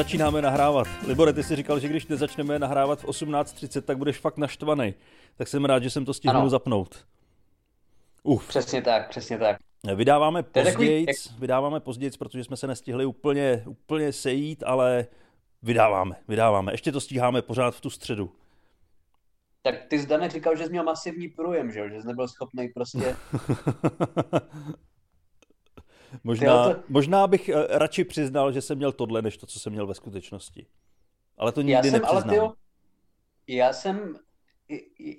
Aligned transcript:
Začínáme 0.00 0.42
nahrávat. 0.42 0.88
Libore, 1.06 1.32
ty 1.32 1.42
jsi 1.42 1.56
říkal, 1.56 1.80
že 1.80 1.88
když 1.88 2.06
nezačneme 2.06 2.58
nahrávat 2.58 3.00
v 3.00 3.04
18.30, 3.04 3.80
tak 3.80 3.98
budeš 3.98 4.18
fakt 4.18 4.36
naštvaný. 4.36 4.94
Tak 5.36 5.48
jsem 5.48 5.64
rád, 5.64 5.82
že 5.82 5.90
jsem 5.90 6.04
to 6.04 6.14
stihnul 6.14 6.40
ano. 6.40 6.50
zapnout. 6.50 7.06
Uf. 8.22 8.48
Přesně 8.48 8.82
tak, 8.82 9.08
přesně 9.08 9.38
tak. 9.38 9.56
Vydáváme 9.94 10.42
později, 10.42 11.06
vydáváme 11.38 11.80
později, 11.80 12.10
protože 12.18 12.44
jsme 12.44 12.56
se 12.56 12.66
nestihli 12.66 13.04
úplně, 13.04 13.64
úplně 13.66 14.12
sejít, 14.12 14.62
ale 14.66 15.06
vydáváme, 15.62 16.16
vydáváme. 16.28 16.72
Ještě 16.72 16.92
to 16.92 17.00
stíháme 17.00 17.42
pořád 17.42 17.74
v 17.74 17.80
tu 17.80 17.90
středu. 17.90 18.32
Tak 19.62 19.74
ty 19.88 19.98
zde 19.98 20.28
říkal, 20.28 20.56
že 20.56 20.64
jsi 20.64 20.70
měl 20.70 20.84
masivní 20.84 21.28
průjem, 21.28 21.72
že, 21.72 21.90
že 21.90 22.00
jsi 22.00 22.06
nebyl 22.06 22.28
schopný 22.28 22.68
prostě 22.68 23.16
Možná, 26.24 26.74
to... 26.74 26.82
možná 26.88 27.26
bych 27.26 27.50
uh, 27.54 27.62
radši 27.68 28.04
přiznal, 28.04 28.52
že 28.52 28.62
jsem 28.62 28.78
měl 28.78 28.92
tohle, 28.92 29.22
než 29.22 29.36
to, 29.36 29.46
co 29.46 29.60
jsem 29.60 29.72
měl 29.72 29.86
ve 29.86 29.94
skutečnosti. 29.94 30.66
Ale 31.38 31.52
to 31.52 31.60
nikdy 31.60 31.72
já 31.72 31.82
jsem, 31.82 31.92
nepřiznám. 31.92 32.22
Ale 32.22 32.32
tyjo, 32.32 32.52
já 33.46 33.72
jsem, 33.72 34.18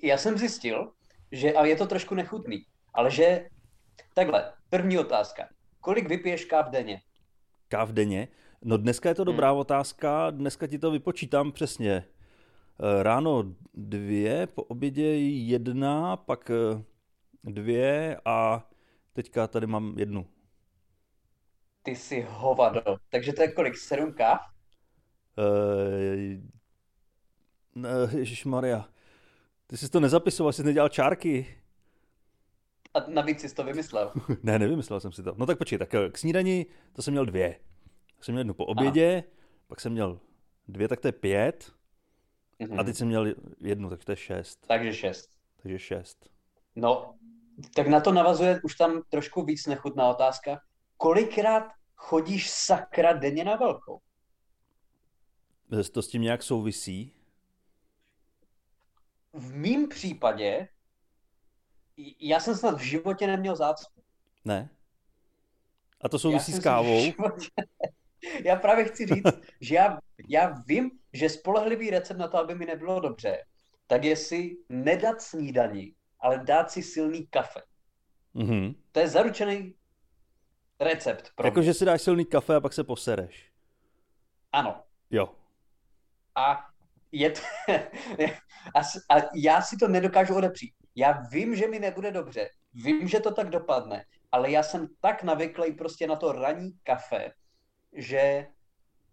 já 0.02 0.18
jsem 0.18 0.38
zjistil, 0.38 0.92
že, 1.32 1.52
a 1.52 1.64
je 1.64 1.76
to 1.76 1.86
trošku 1.86 2.14
nechutný, 2.14 2.64
ale 2.94 3.10
že, 3.10 3.48
takhle, 4.14 4.52
první 4.70 4.98
otázka. 4.98 5.48
Kolik 5.80 6.08
vypiješ 6.08 6.44
káv 6.44 6.70
denně? 6.70 7.00
Káv 7.68 7.88
denně? 7.88 8.28
No 8.64 8.76
dneska 8.76 9.08
je 9.08 9.14
to 9.14 9.24
dobrá 9.24 9.50
hmm. 9.50 9.58
otázka, 9.58 10.30
dneska 10.30 10.66
ti 10.66 10.78
to 10.78 10.90
vypočítám 10.90 11.52
přesně. 11.52 12.04
Eh, 12.80 13.02
ráno 13.02 13.44
dvě, 13.74 14.46
po 14.46 14.62
obědě 14.62 15.06
jedna, 15.26 16.16
pak 16.16 16.50
eh, 16.50 16.82
dvě 17.44 18.20
a 18.24 18.68
teďka 19.12 19.46
tady 19.46 19.66
mám 19.66 19.94
jednu. 19.98 20.26
Ty 21.82 21.96
jsi 21.96 22.26
hovado. 22.28 22.82
Takže 23.10 23.32
to 23.32 23.42
je 23.42 23.52
kolik? 23.52 23.76
Sedm 23.76 24.12
káv? 24.12 24.40
Uh, 27.74 28.44
Maria. 28.44 28.88
Ty 29.66 29.76
jsi 29.76 29.90
to 29.90 30.00
nezapisoval, 30.00 30.52
jsi 30.52 30.64
nedělal 30.64 30.88
čárky. 30.88 31.62
A 32.94 33.00
navíc 33.08 33.40
jsi 33.40 33.54
to 33.54 33.64
vymyslel. 33.64 34.12
ne, 34.42 34.58
nevymyslel 34.58 35.00
jsem 35.00 35.12
si 35.12 35.22
to. 35.22 35.34
No 35.36 35.46
tak 35.46 35.58
počkej, 35.58 35.78
tak 35.78 35.94
eh, 35.94 36.10
k 36.10 36.18
snídani 36.18 36.66
to 36.92 37.02
jsem 37.02 37.12
měl 37.12 37.26
dvě. 37.26 37.60
Tak 38.14 38.24
jsem 38.24 38.32
měl 38.32 38.40
jednu 38.40 38.54
po 38.54 38.66
obědě, 38.66 39.12
Aha. 39.12 39.36
pak 39.66 39.80
jsem 39.80 39.92
měl 39.92 40.20
dvě, 40.68 40.88
tak 40.88 41.00
to 41.00 41.08
je 41.08 41.12
pět. 41.12 41.72
Mhm. 42.58 42.80
A 42.80 42.84
teď 42.84 42.96
jsem 42.96 43.08
měl 43.08 43.34
jednu, 43.60 43.90
tak 43.90 44.04
to 44.04 44.12
je 44.12 44.16
šest. 44.16 44.66
Takže 44.66 44.94
šest. 44.94 45.30
Takže 45.62 45.78
šest. 45.78 46.30
No, 46.76 47.14
tak 47.74 47.86
na 47.86 48.00
to 48.00 48.12
navazuje 48.12 48.60
už 48.64 48.74
tam 48.74 49.02
trošku 49.08 49.44
víc 49.44 49.66
nechutná 49.66 50.10
otázka 50.10 50.60
kolikrát 51.02 51.72
chodíš 51.94 52.50
sakra 52.50 53.12
denně 53.12 53.44
na 53.44 53.56
velkou? 53.56 54.00
To 55.92 56.02
s 56.02 56.08
tím 56.08 56.22
nějak 56.22 56.42
souvisí? 56.42 57.14
V 59.32 59.54
mém 59.54 59.88
případě 59.88 60.68
já 62.20 62.40
jsem 62.40 62.56
snad 62.56 62.74
v 62.74 62.82
životě 62.82 63.26
neměl 63.26 63.56
zácpu. 63.56 64.02
Ne? 64.44 64.70
A 66.00 66.08
to 66.08 66.18
souvisí 66.18 66.52
s 66.52 66.60
kávou? 66.60 67.00
Životě... 67.00 67.48
Já 68.44 68.56
právě 68.56 68.84
chci 68.84 69.06
říct, 69.06 69.40
že 69.60 69.74
já, 69.74 69.98
já 70.28 70.62
vím, 70.66 70.90
že 71.12 71.28
spolehlivý 71.28 71.90
recept 71.90 72.18
na 72.18 72.28
to, 72.28 72.38
aby 72.38 72.54
mi 72.54 72.66
nebylo 72.66 73.00
dobře, 73.00 73.44
tak 73.86 74.04
je 74.04 74.16
si 74.16 74.56
nedat 74.68 75.22
snídaní, 75.22 75.94
ale 76.20 76.44
dát 76.44 76.70
si 76.70 76.82
silný 76.82 77.26
kafe. 77.26 77.60
Mm-hmm. 78.34 78.74
To 78.92 79.00
je 79.00 79.08
zaručený 79.08 79.74
recept. 80.82 81.30
Pro 81.34 81.46
jako, 81.46 81.62
že 81.62 81.74
si 81.74 81.84
dáš 81.84 82.02
silný 82.02 82.24
kafe 82.24 82.54
a 82.54 82.60
pak 82.60 82.72
se 82.72 82.84
posereš. 82.84 83.50
Ano. 84.52 84.82
Jo. 85.10 85.28
A 86.34 86.66
je 87.12 87.30
to, 87.30 87.40
a, 88.74 88.80
a 89.16 89.22
já 89.34 89.62
si 89.62 89.76
to 89.76 89.88
nedokážu 89.88 90.34
odepřít. 90.34 90.72
Já 90.94 91.12
vím, 91.30 91.56
že 91.56 91.68
mi 91.68 91.78
nebude 91.78 92.10
dobře, 92.10 92.48
vím, 92.74 93.08
že 93.08 93.20
to 93.20 93.34
tak 93.34 93.50
dopadne, 93.50 94.04
ale 94.32 94.50
já 94.50 94.62
jsem 94.62 94.88
tak 95.00 95.22
navyklý 95.22 95.72
prostě 95.72 96.06
na 96.06 96.16
to 96.16 96.32
ranní 96.32 96.72
kafe, 96.82 97.32
že 97.92 98.46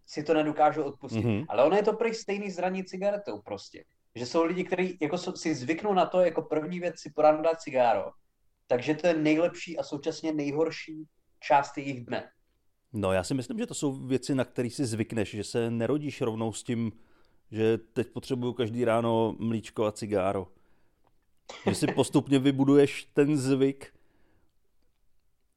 si 0.06 0.24
to 0.24 0.34
nedokážu 0.34 0.84
odpustit. 0.84 1.26
Mm-hmm. 1.26 1.46
Ale 1.50 1.64
ono 1.64 1.76
je 1.76 1.84
to 1.84 1.94
prý 1.94 2.14
stejný 2.14 2.52
s 2.52 2.58
ranní 2.60 2.84
cigaretou 2.84 3.42
prostě. 3.42 3.84
Že 4.16 4.26
jsou 4.26 4.44
lidi, 4.44 4.64
kteří 4.64 4.98
jako 5.02 5.18
si 5.18 5.56
zvyknou 5.56 5.94
na 5.94 6.06
to 6.06 6.22
jako 6.22 6.42
první 6.42 6.80
věc 6.80 7.00
si 7.00 7.12
po 7.16 7.22
dát 7.22 7.62
cigáro. 7.62 8.12
Takže 8.68 8.96
to 8.96 9.08
je 9.08 9.14
nejlepší 9.14 9.78
a 9.78 9.84
současně 9.84 10.34
nejhorší 10.34 11.08
část 11.40 11.78
jejich 11.78 12.06
dne. 12.06 12.30
No 12.94 13.12
já 13.12 13.24
si 13.24 13.34
myslím, 13.34 13.60
že 13.60 13.68
to 13.68 13.74
jsou 13.74 13.92
věci, 13.94 14.36
na 14.36 14.46
které 14.46 14.70
si 14.70 14.86
zvykneš, 14.86 15.30
že 15.30 15.44
se 15.44 15.72
nerodíš 15.72 16.22
rovnou 16.22 16.54
s 16.54 16.64
tím, 16.64 16.92
že 17.52 17.78
teď 17.78 18.08
potřebuju 18.08 18.54
každý 18.54 18.86
ráno 18.86 19.36
mlíčko 19.40 19.86
a 19.86 19.92
cigáro. 19.92 20.48
Že 21.66 21.76
si 21.76 21.88
postupně 21.88 22.40
vybuduješ 22.40 23.04
ten 23.14 23.38
zvyk. 23.38 23.94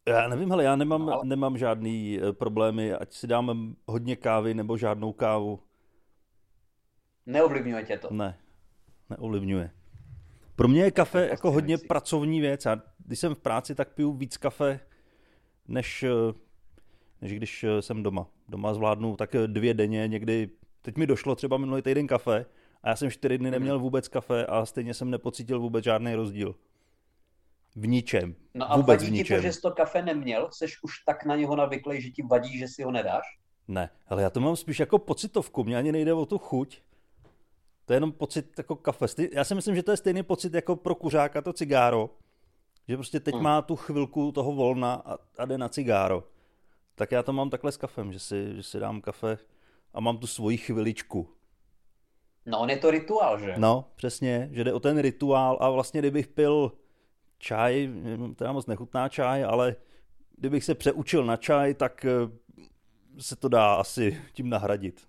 Já 0.09 0.29
nevím, 0.29 0.53
ale 0.53 0.65
já 0.65 0.77
nemám, 0.77 1.07
no, 1.07 1.13
ale... 1.13 1.25
nemám 1.25 1.59
žádný 1.59 2.19
eh, 2.23 2.33
problémy, 2.33 2.93
ať 2.95 3.13
si 3.13 3.27
dám 3.27 3.77
hodně 3.87 4.17
kávy 4.17 4.55
nebo 4.55 4.77
žádnou 4.77 5.13
kávu. 5.13 5.61
Neovlivňuje 7.27 7.85
tě 7.85 7.99
to? 7.99 8.09
Ne, 8.11 8.39
neovlivňuje. 9.11 9.71
Pro 10.57 10.69
mě 10.69 10.83
je 10.83 10.91
kafe 10.91 11.29
jako 11.29 11.51
hodně 11.53 11.79
pracovní 11.79 12.41
věc. 12.41 12.65
Já, 12.65 12.83
když 12.99 13.19
jsem 13.19 13.35
v 13.35 13.39
práci, 13.39 13.75
tak 13.75 13.95
piju 13.95 14.13
víc 14.13 14.37
kafe, 14.37 14.81
než, 15.69 16.03
eh, 16.03 16.33
než 17.21 17.33
když 17.33 17.65
eh, 17.65 17.83
jsem 17.83 18.03
doma. 18.03 18.27
Doma 18.49 18.75
zvládnu 18.75 19.17
tak 19.17 19.35
eh, 19.35 19.47
dvě 19.47 19.75
denně, 19.75 20.09
někdy, 20.09 20.51
teď 20.83 20.97
mi 20.97 21.07
došlo 21.07 21.35
třeba 21.35 21.57
minulý 21.57 21.83
týden 21.83 22.07
kafe 22.07 22.47
a 22.83 22.89
já 22.89 22.97
jsem 22.97 23.11
čtyři 23.11 23.39
dny 23.39 23.51
neměl 23.51 23.75
mhm. 23.75 23.83
vůbec 23.83 24.09
kafe 24.09 24.47
a 24.47 24.67
stejně 24.67 24.95
jsem 24.95 25.11
nepocítil 25.11 25.61
vůbec 25.61 25.85
žádný 25.85 26.15
rozdíl. 26.15 26.55
V 27.77 27.87
ničem. 27.87 28.35
No 28.55 28.73
a 28.73 28.77
vůbec 28.77 29.01
vadí 29.01 29.11
v 29.11 29.13
ničem. 29.13 29.37
ti 29.37 29.43
to, 29.43 29.43
že 29.43 29.53
jsi 29.53 29.61
to 29.61 29.71
kafe 29.71 30.03
neměl? 30.03 30.49
Jsi 30.53 30.67
už 30.83 30.99
tak 31.07 31.25
na 31.25 31.37
něho 31.37 31.57
navyklý, 31.57 32.03
že 32.03 32.11
ti 32.11 32.23
vadí, 32.23 32.59
že 32.59 32.69
si 32.69 32.83
ho 32.83 32.91
nedáš? 32.91 33.23
Ne, 33.69 33.91
ale 34.09 34.23
já 34.23 34.31
to 34.31 34.41
mám 34.41 34.57
spíš 34.57 34.81
jako 34.81 34.99
pocitovku, 34.99 35.65
mě 35.65 35.77
ani 35.77 35.93
nejde 35.93 36.13
o 36.13 36.27
tu 36.27 36.39
chuť. 36.39 36.81
To 37.85 37.93
je 37.93 37.97
jenom 37.97 38.13
pocit 38.13 38.59
jako 38.59 38.77
kafe. 38.77 39.07
Já 39.33 39.45
si 39.45 39.55
myslím, 39.55 39.77
že 39.77 39.83
to 39.83 39.91
je 39.91 39.97
stejný 39.97 40.23
pocit 40.23 40.55
jako 40.55 40.77
pro 40.77 40.95
kuřáka 40.95 41.43
to 41.43 41.53
cigáro. 41.53 42.11
Že 42.89 42.97
prostě 42.97 43.21
teď 43.21 43.35
hmm. 43.35 43.45
má 43.45 43.63
tu 43.63 43.77
chvilku 43.77 44.33
toho 44.33 44.53
volna 44.53 44.95
a, 44.95 45.19
a 45.39 45.45
jde 45.45 45.59
na 45.59 45.69
cigáro. 45.69 46.25
Tak 46.95 47.13
já 47.13 47.23
to 47.23 47.33
mám 47.33 47.51
takhle 47.51 47.73
s 47.73 47.77
kafem, 47.77 48.13
že 48.13 48.19
si, 48.19 48.57
že 48.57 48.63
si 48.63 48.81
dám 48.81 49.01
kafe 49.01 49.39
a 49.95 50.01
mám 50.01 50.19
tu 50.19 50.27
svoji 50.27 50.57
chviličku. 50.57 51.29
No 52.47 52.59
on 52.59 52.71
je 52.71 52.77
to 52.77 52.91
rituál, 52.91 53.39
že? 53.39 53.55
No, 53.57 53.85
přesně, 53.97 54.49
že 54.53 54.65
jde 54.65 54.73
o 54.73 54.81
ten 54.81 54.99
rituál 54.99 55.59
a 55.61 55.71
vlastně 55.71 56.01
kdybych 56.01 56.29
pil 56.29 56.73
čaj, 57.39 57.91
teda 58.37 58.53
moc 58.53 58.67
nechutná 58.67 59.09
čaj, 59.09 59.45
ale 59.45 59.77
kdybych 60.37 60.65
se 60.65 60.75
přeučil 60.75 61.25
na 61.25 61.37
čaj, 61.37 61.75
tak 61.75 62.05
eh, 62.05 62.11
se 63.19 63.37
to 63.37 63.49
dá 63.49 63.75
asi 63.75 64.23
tím 64.33 64.49
nahradit. 64.49 65.07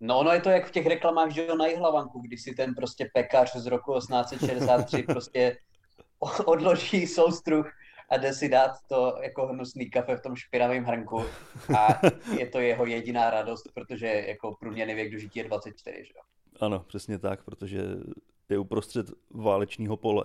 No 0.00 0.18
ono 0.18 0.30
je 0.32 0.40
to 0.40 0.50
jak 0.50 0.66
v 0.66 0.70
těch 0.70 0.86
reklamách, 0.86 1.30
že 1.30 1.46
jo, 1.46 1.56
na 1.56 1.66
Jihlavanku, 1.66 2.20
když 2.20 2.42
si 2.42 2.54
ten 2.54 2.74
prostě 2.74 3.10
pekař 3.14 3.56
z 3.56 3.66
roku 3.66 3.98
1863 3.98 5.02
prostě 5.02 5.56
odloží 6.44 7.06
soustruh 7.06 7.72
a 8.10 8.16
jde 8.16 8.34
si 8.34 8.48
dát 8.48 8.72
to 8.88 9.16
jako 9.22 9.46
hnusný 9.46 9.90
kafe 9.90 10.16
v 10.16 10.22
tom 10.22 10.36
špinavém 10.36 10.84
hrnku 10.84 11.24
a 11.78 12.00
je 12.38 12.46
to 12.46 12.60
jeho 12.60 12.86
jediná 12.86 13.30
radost, 13.30 13.68
protože 13.74 14.06
jako 14.06 14.54
průměrný 14.60 14.94
věk 14.94 15.12
dožití 15.12 15.38
je 15.38 15.44
24, 15.44 15.96
že 16.04 16.12
jo? 16.16 16.22
Ano, 16.60 16.80
přesně 16.80 17.18
tak, 17.18 17.44
protože 17.44 17.82
je 18.48 18.58
uprostřed 18.58 19.06
válečního 19.30 19.96
pole. 19.96 20.24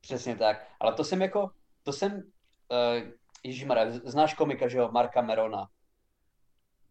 Přesně 0.00 0.36
tak, 0.36 0.66
ale 0.80 0.92
to 0.92 1.04
jsem 1.04 1.22
jako, 1.22 1.50
to 1.82 1.92
jsem, 1.92 2.12
uh, 2.12 3.08
Ježímara, 3.42 3.90
znáš 3.90 4.34
komika, 4.34 4.68
že 4.68 4.78
jo, 4.78 4.88
Marka 4.92 5.22
Merona? 5.22 5.68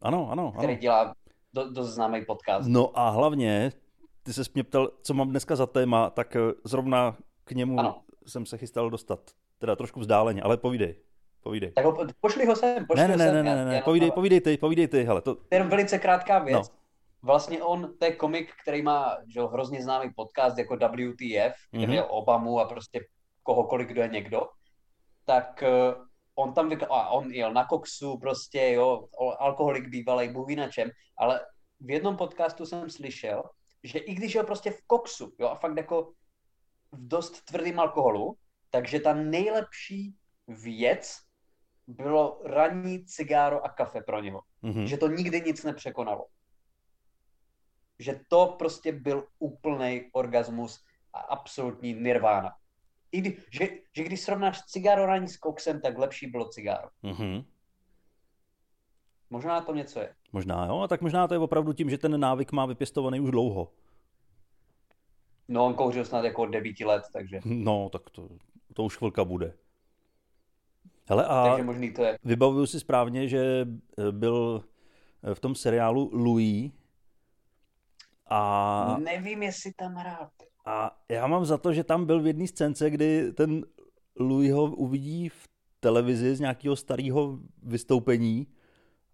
Ano, 0.01 0.31
ano, 0.31 0.43
ano. 0.43 0.51
Který 0.57 0.75
dělá 0.75 1.15
do, 1.53 1.71
dost 1.71 1.93
známý 1.93 2.25
podcast. 2.25 2.69
No 2.69 2.99
a 2.99 3.09
hlavně, 3.09 3.71
ty 4.23 4.33
se 4.33 4.41
mě 4.53 4.63
ptal, 4.63 4.91
co 5.01 5.13
mám 5.13 5.29
dneska 5.29 5.55
za 5.55 5.65
téma, 5.65 6.09
tak 6.09 6.35
eh, 6.35 6.39
zrovna 6.63 7.17
k 7.43 7.51
němu 7.51 7.79
ano. 7.79 8.01
jsem 8.25 8.45
se 8.45 8.57
chystal 8.57 8.89
dostat. 8.89 9.19
Teda 9.59 9.75
trošku 9.75 9.99
vzdáleně, 9.99 10.41
ale 10.41 10.57
povídej. 10.57 10.95
Povídej. 11.43 11.71
Tak 11.71 11.85
ho, 11.85 12.07
pošli 12.21 12.45
ho 12.45 12.55
sem, 12.55 12.85
pošli 12.85 13.07
ne, 13.07 13.17
ne, 13.17 13.31
ne, 13.31 13.43
ne, 13.43 13.55
ne, 13.55 13.65
ne, 13.65 13.81
povídej, 13.81 14.11
povídej 14.11 14.41
ty, 14.41 14.57
povídej 14.57 14.87
ty, 14.87 15.03
hele. 15.03 15.21
To... 15.21 15.35
to 15.35 15.55
je 15.55 15.63
velice 15.63 15.99
krátká 15.99 16.39
věc. 16.39 16.69
No. 16.69 16.75
Vlastně 17.21 17.63
on, 17.63 17.93
to 17.99 18.05
je 18.05 18.15
komik, 18.15 18.53
který 18.61 18.81
má 18.81 19.17
že, 19.27 19.41
hrozně 19.41 19.83
známý 19.83 20.13
podcast 20.15 20.57
jako 20.57 20.75
WTF, 20.75 21.55
který 21.67 21.93
mm-hmm. 21.93 22.05
Obamu 22.09 22.59
a 22.59 22.65
prostě 22.65 23.05
kohokoliv, 23.43 23.87
kdo 23.87 24.01
je 24.01 24.07
někdo. 24.07 24.47
Tak 25.25 25.63
eh, 25.63 25.95
on 26.35 26.53
tam 26.53 26.69
vykl... 26.69 26.85
a 26.89 27.09
on 27.09 27.31
jel 27.31 27.53
na 27.53 27.65
koksu 27.65 28.17
prostě, 28.17 28.71
jo, 28.71 29.07
alkoholik 29.39 29.87
bývalý, 29.87 30.29
bůh 30.29 30.49
na 30.49 30.67
čem, 30.67 30.89
ale 31.17 31.41
v 31.79 31.89
jednom 31.89 32.17
podcastu 32.17 32.65
jsem 32.65 32.89
slyšel, 32.89 33.43
že 33.83 33.99
i 33.99 34.13
když 34.13 34.35
je 34.35 34.43
prostě 34.43 34.71
v 34.71 34.81
koksu, 34.87 35.33
jo, 35.39 35.47
a 35.47 35.55
fakt 35.55 35.77
jako 35.77 36.11
v 36.93 37.07
dost 37.07 37.45
tvrdým 37.45 37.79
alkoholu, 37.79 38.37
takže 38.69 38.99
ta 38.99 39.13
nejlepší 39.13 40.15
věc 40.47 41.17
bylo 41.87 42.41
ranní 42.45 43.05
cigáro 43.05 43.65
a 43.65 43.69
kafe 43.69 44.01
pro 44.01 44.21
něho. 44.21 44.41
Mhm. 44.61 44.87
Že 44.87 44.97
to 44.97 45.07
nikdy 45.07 45.41
nic 45.41 45.63
nepřekonalo. 45.63 46.25
Že 47.99 48.19
to 48.27 48.55
prostě 48.59 48.91
byl 48.91 49.27
úplný 49.39 50.09
orgasmus 50.11 50.83
a 51.13 51.19
absolutní 51.19 51.93
nirvána. 51.93 52.51
I 53.11 53.21
kdy, 53.21 53.37
že, 53.51 53.67
že 53.95 54.03
když 54.03 54.21
srovnáš 54.21 54.61
cigáro 54.61 55.05
ranní 55.05 55.27
s 55.27 55.37
koksem, 55.37 55.81
tak 55.81 55.97
lepší 55.97 56.27
bylo 56.27 56.49
cigáro. 56.49 56.89
Mhm. 57.03 57.43
Možná 59.29 59.61
to 59.61 59.73
něco 59.73 59.99
je. 59.99 60.15
Možná 60.31 60.65
jo, 60.65 60.79
a 60.79 60.87
tak 60.87 61.01
možná 61.01 61.27
to 61.27 61.33
je 61.33 61.39
opravdu 61.39 61.73
tím, 61.73 61.89
že 61.89 61.97
ten 61.97 62.19
návyk 62.19 62.51
má 62.51 62.65
vypěstovaný 62.65 63.19
už 63.19 63.31
dlouho. 63.31 63.71
No, 65.47 65.65
on 65.65 65.73
kouřil 65.73 66.05
snad 66.05 66.25
jako 66.25 66.41
od 66.41 66.45
devíti 66.49 66.85
let, 66.85 67.03
takže, 67.13 67.39
No, 67.45 67.89
tak 67.89 68.09
to, 68.09 68.29
to 68.73 68.83
už 68.83 68.97
chvilka 68.97 69.23
bude. 69.25 69.53
Hele, 71.09 71.25
a 71.25 71.43
takže 71.49 71.63
možný 71.63 71.93
to 71.93 72.03
je. 72.03 72.17
vybavuju 72.23 72.65
si 72.65 72.79
správně, 72.79 73.27
že 73.27 73.67
eh, 73.99 74.11
byl 74.11 74.63
eh, 75.23 75.35
v 75.35 75.39
tom 75.39 75.55
seriálu 75.55 76.09
Louis 76.13 76.71
a, 78.29 78.97
Nevím, 78.99 79.43
jestli 79.43 79.73
tam 79.73 79.93
hrál. 79.95 80.29
a 80.65 80.97
já 81.09 81.27
mám 81.27 81.45
za 81.45 81.57
to, 81.57 81.73
že 81.73 81.83
tam 81.83 82.05
byl 82.05 82.21
v 82.21 82.27
jedné 82.27 82.47
scénce, 82.47 82.89
kdy 82.89 83.33
ten 83.33 83.65
Louis 84.19 84.51
ho 84.51 84.63
uvidí 84.63 85.29
v 85.29 85.47
televizi 85.79 86.35
z 86.35 86.39
nějakého 86.39 86.75
starého 86.75 87.39
vystoupení 87.63 88.47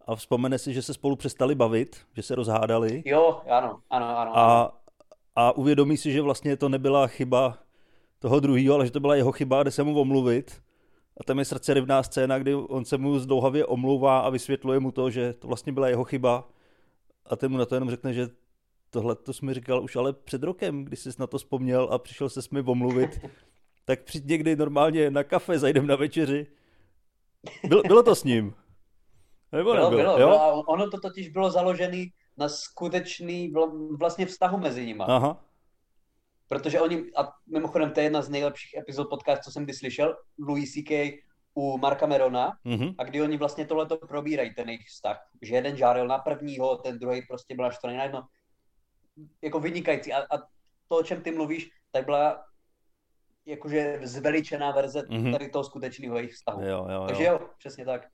a 0.05 0.15
vzpomene 0.15 0.57
si, 0.59 0.73
že 0.73 0.81
se 0.81 0.93
spolu 0.93 1.15
přestali 1.15 1.55
bavit, 1.55 2.01
že 2.13 2.21
se 2.21 2.35
rozhádali 2.35 3.03
Jo, 3.05 3.41
ano, 3.49 3.79
ano, 3.89 4.05
ano. 4.05 4.17
ano. 4.19 4.37
a, 4.37 4.78
a 5.39 5.51
uvědomí 5.51 5.97
si, 5.97 6.11
že 6.11 6.21
vlastně 6.21 6.57
to 6.57 6.69
nebyla 6.69 7.07
chyba 7.07 7.57
toho 8.19 8.39
druhého, 8.39 8.75
ale 8.75 8.85
že 8.85 8.91
to 8.91 8.99
byla 8.99 9.15
jeho 9.15 9.31
chyba, 9.31 9.63
jde 9.63 9.71
se 9.71 9.83
mu 9.83 9.99
omluvit. 9.99 10.61
A 11.17 11.23
tam 11.23 11.39
je 11.39 11.45
srdcerivná 11.45 12.03
scéna, 12.03 12.39
kdy 12.39 12.55
on 12.55 12.85
se 12.85 12.97
mu 12.97 13.19
zdlouhavě 13.19 13.65
omlouvá 13.65 14.19
a 14.19 14.29
vysvětluje 14.29 14.79
mu 14.79 14.91
to, 14.91 15.09
že 15.09 15.33
to 15.33 15.47
vlastně 15.47 15.73
byla 15.73 15.87
jeho 15.87 16.03
chyba. 16.03 16.49
A 17.25 17.35
ten 17.35 17.51
mu 17.51 17.57
na 17.57 17.65
to 17.65 17.75
jenom 17.75 17.89
řekne, 17.89 18.13
že 18.13 18.29
tohle 18.89 19.15
to 19.15 19.33
jsi 19.33 19.45
mi 19.45 19.53
říkal 19.53 19.83
už 19.83 19.95
ale 19.95 20.13
před 20.13 20.43
rokem, 20.43 20.85
když 20.85 20.99
jsi 20.99 21.09
na 21.19 21.27
to 21.27 21.37
vzpomněl 21.37 21.89
a 21.91 21.97
přišel 21.97 22.29
se 22.29 22.41
s 22.41 22.49
mi 22.49 22.61
omluvit. 22.61 23.19
tak 23.85 24.03
přijď 24.03 24.25
někdy 24.25 24.55
normálně 24.55 25.11
na 25.11 25.23
kafe, 25.23 25.59
zajdem 25.59 25.87
na 25.87 25.95
večeři. 25.95 26.47
Bylo, 27.67 27.81
bylo 27.81 28.03
to 28.03 28.15
s 28.15 28.23
ním? 28.23 28.53
Nebo 29.51 29.71
Bylo, 29.73 29.89
nebylo? 29.89 29.89
bylo, 30.03 30.11
jo? 30.11 30.27
bylo, 30.27 30.41
a 30.41 30.67
ono 30.67 30.89
to 30.89 30.99
totiž 30.99 31.29
bylo 31.29 31.51
založený 31.51 32.11
na 32.39 32.49
skutečný 32.49 33.53
vla- 33.53 33.97
vlastně 33.97 34.25
vztahu 34.25 34.57
mezi 34.57 34.85
nimi. 34.85 35.03
Aha. 35.07 35.45
Protože 36.47 36.81
oni, 36.81 37.03
a 37.17 37.33
mimochodem 37.47 37.91
to 37.91 37.99
je 37.99 38.03
jedna 38.05 38.21
z 38.21 38.29
nejlepších 38.29 38.73
epizod 38.77 39.09
podcastu, 39.09 39.43
co 39.43 39.51
jsem 39.51 39.63
kdy 39.63 39.73
slyšel, 39.73 40.17
Louis 40.39 40.73
C.K. 40.73 41.23
u 41.53 41.77
Marka 41.77 42.05
Merona, 42.05 42.51
Mhm. 42.63 42.93
a 42.97 43.03
kdy 43.03 43.21
oni 43.21 43.37
vlastně 43.37 43.65
tohleto 43.65 43.97
probírají, 43.97 44.53
ten 44.55 44.69
jejich 44.69 44.87
vztah. 44.87 45.27
Že 45.41 45.55
jeden 45.55 45.77
žáril 45.77 46.07
na 46.07 46.17
prvního, 46.17 46.75
ten 46.77 46.99
druhý 46.99 47.21
prostě 47.27 47.55
byl 47.55 47.65
naštvaný 47.65 47.97
na 47.97 48.03
jedno. 48.03 48.27
Jako 49.41 49.59
vynikající. 49.59 50.13
A, 50.13 50.17
a 50.19 50.37
to, 50.87 50.95
o 50.97 51.03
čem 51.03 51.21
ty 51.21 51.31
mluvíš, 51.31 51.69
tak 51.91 52.05
byla 52.05 52.45
jakože 53.45 53.99
zveličená 54.03 54.71
verze 54.71 55.03
Mhm. 55.09 55.31
tady 55.31 55.49
toho 55.49 55.63
skutečného 55.63 56.15
jejich 56.15 56.33
vztahu. 56.33 56.61
Jo, 56.63 56.87
jo, 56.91 57.05
Takže 57.07 57.23
jo. 57.23 57.31
jo, 57.41 57.49
přesně 57.57 57.85
tak. 57.85 58.07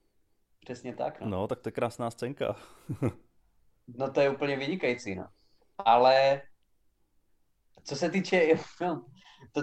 Přesně 0.60 0.94
tak, 0.94 1.20
no. 1.20 1.26
No, 1.28 1.46
tak 1.48 1.60
to 1.60 1.68
je 1.68 1.72
krásná 1.72 2.10
scénka. 2.10 2.56
No 3.88 4.10
to 4.10 4.20
je 4.20 4.30
úplně 4.30 4.56
vynikající, 4.56 5.14
no. 5.14 5.26
Ale 5.78 6.42
co 7.84 7.96
se 7.96 8.10
týče 8.10 8.48
no, 8.80 9.04
to, 9.52 9.62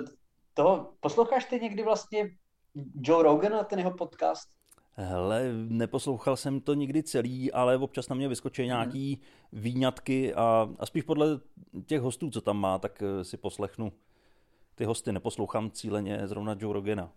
toho, 0.54 0.94
posloucháš 1.00 1.46
ty 1.46 1.60
někdy 1.60 1.84
vlastně 1.84 2.30
Joe 3.02 3.24
Rogana, 3.24 3.64
ten 3.64 3.80
jeho 3.80 3.92
podcast? 3.92 4.50
Hele, 4.96 5.44
neposlouchal 5.54 6.38
jsem 6.38 6.62
to 6.62 6.74
nikdy 6.74 7.04
celý, 7.04 7.52
ale 7.52 7.78
občas 7.78 8.10
na 8.10 8.16
mě 8.16 8.28
vyskočí 8.28 8.66
nějaký 8.66 9.22
výňatky 9.52 10.34
a, 10.34 10.70
a 10.80 10.86
spíš 10.86 11.04
podle 11.04 11.28
těch 11.86 12.02
hostů, 12.02 12.30
co 12.30 12.42
tam 12.42 12.58
má, 12.58 12.80
tak 12.80 13.02
eh, 13.04 13.24
si 13.24 13.38
poslechnu 13.38 13.94
ty 14.76 14.86
hosty. 14.86 15.12
Neposlouchám 15.12 15.72
cíleně 15.72 16.28
zrovna 16.28 16.56
Joe 16.60 16.74
Rogana. 16.74 17.12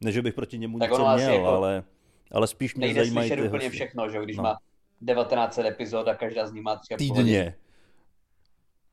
Ne, 0.00 0.12
že 0.12 0.22
bych 0.22 0.34
proti 0.34 0.58
němu 0.58 0.78
Tak 0.78 0.90
něco 0.90 1.02
měl, 1.16 1.32
jako 1.32 1.46
ale, 1.46 1.84
ale 2.32 2.46
spíš 2.46 2.74
mě 2.74 2.86
Nejde 2.86 3.00
zajímají 3.00 3.30
ty 3.30 3.36
úplně 3.42 3.50
hosty. 3.64 3.70
všechno, 3.70 4.10
že 4.10 4.22
když 4.22 4.36
No. 4.36 4.42
má 4.42 4.56
1900 5.06 5.66
epizod 5.66 6.08
a 6.08 6.14
každá 6.14 6.46
z 6.46 6.52
nich 6.52 6.62
má 6.62 6.76
třeba. 6.76 6.98
Týdně. 6.98 7.54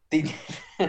Týdně. 0.10 0.34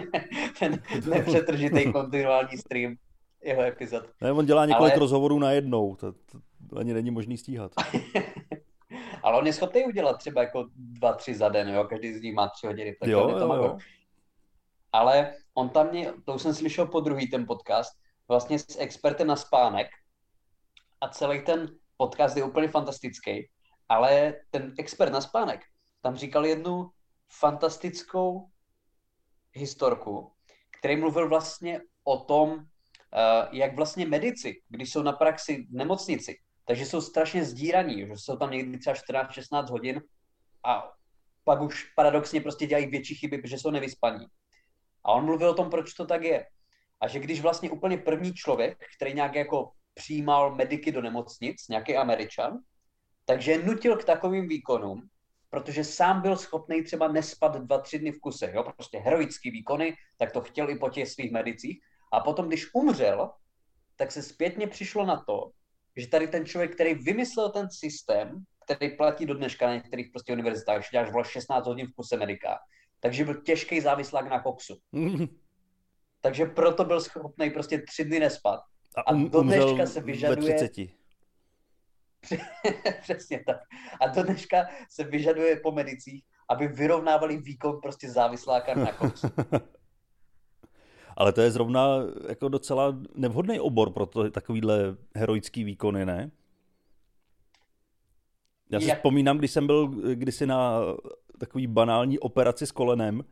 ten 0.59 0.83
nepřetržitý 1.09 1.93
kontinuální 1.93 2.59
stream 2.59 2.95
jeho 3.43 3.63
epizod. 3.63 4.05
Ne, 4.21 4.33
on 4.33 4.47
dělá 4.47 4.67
několik 4.67 4.93
Ale- 4.93 5.01
rozhovorů 5.01 5.39
na 5.39 5.51
jednou, 5.51 5.97
to, 5.97 6.13
to, 6.13 6.39
to 6.71 6.77
ani 6.79 6.95
není 6.95 7.11
možný 7.11 7.39
stíhat. 7.39 7.73
Ale 9.23 9.39
on 9.39 9.47
je 9.47 9.53
schopný 9.53 9.85
udělat 9.85 10.19
třeba 10.19 10.43
jako 10.43 10.67
dva, 10.77 11.13
tři 11.13 11.35
za 11.35 11.49
den, 11.49 11.69
jo, 11.69 11.85
každý 11.85 12.15
z 12.15 12.23
nich 12.23 12.35
má 12.35 12.49
tři 12.49 12.67
hodiny, 12.67 12.97
takže 13.01 13.13
Jo, 13.13 13.31
to 13.31 13.39
jo, 13.39 13.49
magor. 13.49 13.67
jo. 13.71 13.79
Ale 14.93 15.35
on 15.55 15.69
tam 15.69 15.91
mě, 15.91 16.13
to 16.25 16.35
už 16.35 16.43
jsem 16.43 16.55
slyšel 16.55 16.87
po 16.87 17.01
druhý 17.01 17.31
ten 17.31 17.47
podcast, 17.47 17.93
vlastně 18.29 18.59
s 18.59 18.81
expertem 18.81 19.27
na 19.27 19.37
spánek 19.37 19.87
a 21.01 21.09
celý 21.09 21.45
ten 21.45 21.69
podcast 21.97 22.37
je 22.37 22.45
úplně 22.45 22.69
fantastický, 22.69 23.49
ale 23.93 24.35
ten 24.51 24.75
expert 24.79 25.13
na 25.13 25.21
spánek 25.21 25.61
tam 26.01 26.17
říkal 26.17 26.47
jednu 26.47 26.91
fantastickou 27.29 28.49
historku, 29.53 30.33
který 30.79 30.97
mluvil 30.97 31.29
vlastně 31.29 31.81
o 32.05 32.19
tom, 32.19 32.59
eh, 32.61 33.49
jak 33.53 33.77
vlastně 33.77 34.07
medici, 34.07 34.63
když 34.69 34.93
jsou 34.93 35.03
na 35.03 35.13
praxi 35.13 35.67
v 35.71 35.75
nemocnici, 35.75 36.39
takže 36.65 36.87
jsou 36.87 37.01
strašně 37.01 37.45
zdíraní, 37.45 38.07
že 38.07 38.13
jsou 38.17 38.37
tam 38.37 38.51
někdy 38.51 38.79
třeba 38.79 38.95
14-16 38.95 39.71
hodin 39.71 40.01
a 40.65 40.93
pak 41.45 41.61
už 41.61 41.85
paradoxně 41.97 42.41
prostě 42.41 42.67
dělají 42.67 42.87
větší 42.87 43.15
chyby, 43.15 43.39
protože 43.39 43.59
jsou 43.59 43.71
nevyspaní. 43.71 44.27
A 45.05 45.13
on 45.13 45.25
mluvil 45.25 45.51
o 45.51 45.55
tom, 45.55 45.71
proč 45.71 45.95
to 45.95 46.07
tak 46.07 46.23
je. 46.23 46.47
A 47.01 47.09
že 47.09 47.21
když 47.21 47.41
vlastně 47.41 47.71
úplně 47.71 47.99
první 47.99 48.35
člověk, 48.35 48.79
který 48.97 49.15
nějak 49.15 49.35
jako 49.35 49.73
přijímal 49.95 50.55
mediky 50.55 50.93
do 50.93 51.03
nemocnic, 51.03 51.69
nějaký 51.69 51.97
američan, 51.97 52.59
takže 53.25 53.59
nutil 53.65 53.97
k 53.97 54.05
takovým 54.05 54.49
výkonům, 54.49 55.09
protože 55.51 55.85
sám 55.85 56.23
byl 56.23 56.37
schopný 56.37 56.83
třeba 56.83 57.09
nespat 57.09 57.57
dva, 57.57 57.79
tři 57.81 57.99
dny 57.99 58.13
v 58.13 58.21
kuse, 58.21 58.53
jo? 58.55 58.63
prostě 58.77 58.99
heroický 58.99 59.51
výkony, 59.51 59.97
tak 60.17 60.33
to 60.33 60.41
chtěl 60.41 60.71
i 60.71 60.79
po 60.79 60.91
těch 60.91 61.09
svých 61.09 61.33
medicích. 61.33 61.81
A 62.13 62.21
potom, 62.21 62.49
když 62.49 62.75
umřel, 62.75 63.31
tak 63.97 64.13
se 64.13 64.23
zpětně 64.23 64.67
přišlo 64.67 65.07
na 65.07 65.25
to, 65.27 65.51
že 65.97 66.07
tady 66.09 66.29
ten 66.29 66.47
člověk, 66.47 66.75
který 66.75 66.95
vymyslel 66.95 67.51
ten 67.51 67.69
systém, 67.71 68.45
který 68.65 68.97
platí 68.97 69.27
do 69.27 69.35
dneška 69.35 69.67
na 69.67 69.75
některých 69.75 70.11
prostě 70.13 70.33
univerzitách, 70.33 70.83
že 70.83 70.89
děláš 70.93 71.13
vole 71.13 71.25
16 71.25 71.67
hodin 71.67 71.87
v 71.87 71.95
kuse 71.95 72.17
medika, 72.17 72.59
takže 73.01 73.25
byl 73.25 73.35
těžký 73.35 73.81
závislák 73.81 74.31
na 74.31 74.41
koksu. 74.41 74.79
Takže 76.21 76.47
proto 76.47 76.85
byl 76.85 77.01
schopný 77.01 77.51
prostě 77.51 77.79
tři 77.79 78.05
dny 78.05 78.21
nespat. 78.21 78.61
A, 78.97 79.01
A 79.01 79.13
um, 79.13 79.31
do 79.31 79.41
umřel 79.41 79.67
dneška 79.75 79.87
se 79.93 80.01
vyžaduje- 80.01 80.49
ve 80.49 80.55
30. 80.69 81.02
Přesně 83.01 83.43
tak. 83.47 83.57
A 84.01 84.07
do 84.07 84.23
dneška 84.23 84.67
se 84.91 85.05
vyžaduje 85.05 85.57
po 85.57 85.73
medicích, 85.73 86.25
aby 86.49 86.69
vyrovnávali 86.69 87.37
výkon 87.37 87.81
prostě 87.83 88.11
závisláka 88.11 88.75
na 88.75 88.93
koksu. 88.93 89.27
Ale 91.17 91.33
to 91.33 91.41
je 91.41 91.51
zrovna 91.51 91.99
jako 92.29 92.49
docela 92.49 92.97
nevhodný 93.15 93.61
obor 93.61 93.91
pro 93.91 94.07
to, 94.07 94.31
takovýhle 94.31 94.97
heroický 95.15 95.65
výkony, 95.65 96.07
ne? 96.07 96.31
Já 98.71 98.81
si 98.81 98.87
Jak- 98.87 98.99
vzpomínám, 98.99 99.39
když 99.39 99.51
jsem 99.51 99.67
byl 99.67 99.87
kdysi 100.15 100.47
na 100.47 100.81
takový 101.39 101.67
banální 101.67 102.19
operaci 102.19 102.67
s 102.67 102.73
kolenem, 102.73 103.25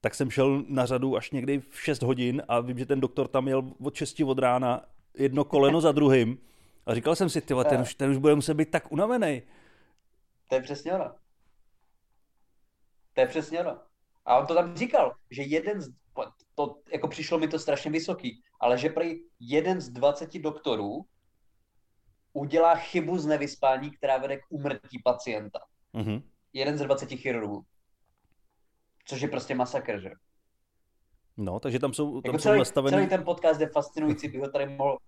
tak 0.00 0.14
jsem 0.14 0.30
šel 0.30 0.64
na 0.68 0.86
řadu 0.86 1.16
až 1.16 1.30
někdy 1.30 1.60
v 1.70 1.82
6 1.82 2.02
hodin 2.02 2.42
a 2.48 2.60
vím, 2.60 2.78
že 2.78 2.86
ten 2.86 3.00
doktor 3.00 3.28
tam 3.28 3.48
jel 3.48 3.72
od 3.82 3.94
6 3.94 4.20
od 4.20 4.38
rána 4.38 4.84
jedno 5.18 5.44
koleno 5.44 5.80
za 5.80 5.92
druhým 5.92 6.38
a 6.88 6.94
říkal 6.94 7.16
jsem 7.16 7.30
si, 7.30 7.40
tyhle, 7.40 7.64
ten, 7.64 7.80
už, 7.80 7.94
ten 7.94 8.10
už 8.10 8.16
bude 8.16 8.34
muset 8.34 8.54
být 8.54 8.70
tak 8.70 8.92
unavený. 8.92 9.42
To 10.48 10.54
je 10.54 10.62
přesně 10.62 10.92
ono. 10.92 11.14
To 13.14 13.20
je 13.20 13.26
přesně 13.26 13.60
ono. 13.60 13.80
A 14.24 14.38
on 14.38 14.46
to 14.46 14.54
tam 14.54 14.76
říkal, 14.76 15.14
že 15.30 15.42
jeden 15.42 15.80
z, 15.80 15.88
to, 16.54 16.80
jako 16.92 17.08
přišlo 17.08 17.38
mi 17.38 17.48
to 17.48 17.58
strašně 17.58 17.90
vysoký, 17.90 18.42
ale 18.60 18.78
že 18.78 18.88
prý 18.88 19.20
jeden 19.40 19.80
z 19.80 19.88
20 19.88 20.38
doktorů 20.38 21.06
udělá 22.32 22.74
chybu 22.74 23.18
z 23.18 23.26
nevyspání, 23.26 23.90
která 23.90 24.18
vede 24.18 24.36
k 24.36 24.44
úmrtí 24.48 25.02
pacienta. 25.04 25.60
Mhm. 25.92 26.22
Jeden 26.52 26.78
z 26.78 26.80
20 26.80 27.08
chirurgů. 27.10 27.64
Což 29.04 29.20
je 29.20 29.28
prostě 29.28 29.54
masakr, 29.54 30.00
že? 30.00 30.10
No, 31.36 31.60
takže 31.60 31.78
tam 31.78 31.92
jsou, 31.94 32.20
tam 32.20 32.28
Jako 32.28 32.38
jsou 32.38 32.42
celý, 32.42 32.58
nastavený... 32.58 32.96
celý 32.96 33.08
ten 33.08 33.24
podcast 33.24 33.60
je 33.60 33.68
fascinující, 33.68 34.28
bych 34.28 34.40
ho 34.40 34.50
tady 34.50 34.66
mohl 34.66 34.98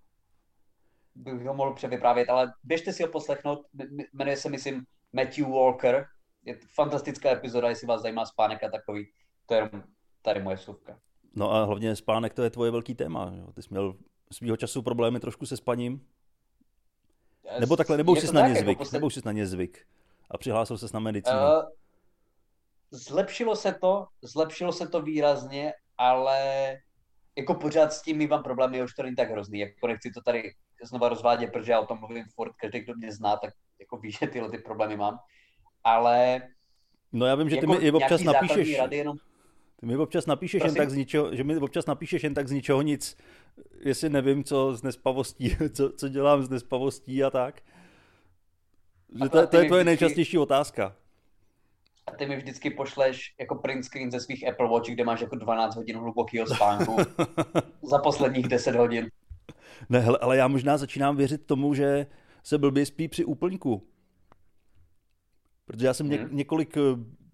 bych 1.15 1.47
ho 1.47 1.55
mohl 1.55 1.75
převyprávět, 1.75 2.31
ale 2.31 2.53
běžte 2.65 2.93
si 2.93 3.03
ho 3.03 3.09
poslechnout, 3.09 3.67
jmenuje 4.13 4.37
se, 4.37 4.49
myslím, 4.49 4.85
Matthew 5.13 5.49
Walker, 5.49 6.07
je 6.45 6.57
to 6.57 6.67
fantastická 6.75 7.31
epizoda, 7.31 7.69
jestli 7.69 7.87
vás 7.87 8.03
zajímá 8.03 8.27
spánek 8.27 8.65
a 8.65 8.71
takový, 8.71 9.13
to 9.47 9.55
je 9.55 9.59
jenom 9.59 9.85
tady 10.23 10.43
moje 10.43 10.57
vsuvka. 10.57 10.99
No 11.35 11.53
a 11.53 11.65
hlavně 11.65 11.97
spánek, 11.97 12.35
to 12.35 12.43
je 12.43 12.51
tvoje 12.51 12.71
velký 12.71 12.95
téma. 12.95 13.33
Jo? 13.37 13.53
Ty 13.53 13.63
jsi 13.63 13.69
měl 13.71 13.95
svýho 14.33 14.57
času 14.57 14.83
problémy 14.83 15.21
trošku 15.21 15.47
se 15.47 15.57
spaním. 15.57 16.07
Nebo 17.61 17.77
takhle, 17.77 17.97
nebo 17.97 18.17
jsi 18.17 18.33
na 18.33 18.41
ně 18.41 18.49
jako 18.49 18.61
zvyk, 18.61 18.79
podstatě- 18.79 18.97
nebo 18.97 19.11
jsi 19.11 19.21
na 19.25 19.33
ně 19.33 19.47
zvyk. 19.47 19.87
A 20.31 20.39
přihlásil 20.39 20.79
ses 20.79 20.93
na 20.93 21.01
medicínu. 21.01 21.39
Uh, 21.39 21.63
zlepšilo 22.91 23.57
se 23.57 23.75
to, 23.81 24.07
zlepšilo 24.23 24.73
se 24.73 24.89
to 24.89 25.03
výrazně, 25.03 25.73
ale 25.99 26.77
jako 27.37 27.55
pořád 27.55 27.93
s 27.93 28.03
tím 28.03 28.17
mývám 28.17 28.43
problémy, 28.43 28.83
už 28.83 28.95
to 28.95 29.03
není 29.03 29.17
tak 29.17 29.31
hrozný, 29.31 29.59
jako 29.59 29.87
nechci 29.87 30.11
to 30.11 30.21
tady 30.21 30.55
znova 30.87 31.09
rozvádět, 31.09 31.53
protože 31.53 31.73
já 31.73 31.81
o 31.81 31.87
tom 31.87 31.99
mluvím 32.01 32.25
furt, 32.35 32.53
každý, 32.57 32.81
kdo 32.81 32.95
mě 32.95 33.13
zná, 33.13 33.37
tak 33.37 33.55
jako 33.81 33.97
ví, 33.97 34.11
že 34.21 34.27
tyhle 34.27 34.51
ty 34.51 34.59
problémy 34.59 34.97
mám, 34.97 35.19
ale 35.85 36.43
no 37.13 37.27
já 37.27 37.35
vím, 37.35 37.51
že 37.51 37.57
ty 37.57 37.61
jako 37.67 37.73
mi 37.73 37.79
i 37.87 37.91
občas 37.91 38.23
napíšeš, 38.23 38.79
rady 38.79 38.97
jenom, 38.97 39.17
ty 39.81 39.87
mi 39.87 39.97
občas 39.97 40.27
napíšeš 40.27 40.61
jen 40.63 40.69
Prosím? 40.75 40.79
tak 40.83 40.91
z 40.91 40.95
ničeho, 40.97 41.35
že 41.37 41.45
mi 41.45 41.57
občas 41.57 41.87
napíšeš 41.87 42.23
jen 42.23 42.35
tak 42.35 42.49
z 42.49 42.53
ničeho 42.53 42.83
nic, 42.83 43.17
jestli 43.81 44.09
nevím, 44.09 44.45
co 44.45 44.77
s 44.77 44.83
nespavostí, 44.83 45.57
co, 45.73 45.93
co 45.93 46.09
dělám 46.09 46.43
s 46.43 46.49
nespavostí 46.51 47.25
a 47.25 47.31
tak. 47.31 47.61
Že 49.23 49.29
to, 49.29 49.39
A 49.39 49.47
to 49.47 49.57
je 49.57 49.61
ty 49.61 49.65
mi 49.65 49.67
tvoje 49.67 49.83
vždycky- 49.85 50.05
nejčastější 50.05 50.39
otázka. 50.39 50.97
a 52.07 52.11
ty 52.17 52.27
mi 52.27 52.37
vždycky 52.37 52.71
pošleš 52.71 53.35
jako 53.41 53.55
print 53.55 53.85
screen 53.85 54.11
ze 54.11 54.21
svých 54.21 54.49
Apple 54.49 54.69
Watch, 54.69 54.89
kde 54.91 55.05
máš 55.05 55.21
jako 55.21 55.37
12 55.37 55.77
hodin 55.77 55.97
hlubokého 55.99 56.47
spánku 56.47 56.97
za 57.83 57.99
posledních 57.99 58.49
10 58.49 58.75
hodin. 58.77 59.11
Ne, 59.89 59.99
hele, 60.01 60.19
ale 60.19 60.37
já 60.37 60.49
možná 60.49 60.79
začínám 60.79 61.17
věřit 61.17 61.47
tomu, 61.47 61.75
že 61.75 62.07
se 62.43 62.59
blbě 62.59 62.87
spí 62.87 63.09
při 63.09 63.25
úplňku. 63.25 63.87
Protože 65.65 65.87
já 65.87 65.95
jsem 65.95 66.09
Hmm. 66.11 66.29
několik 66.37 66.77
eh, 66.77 66.81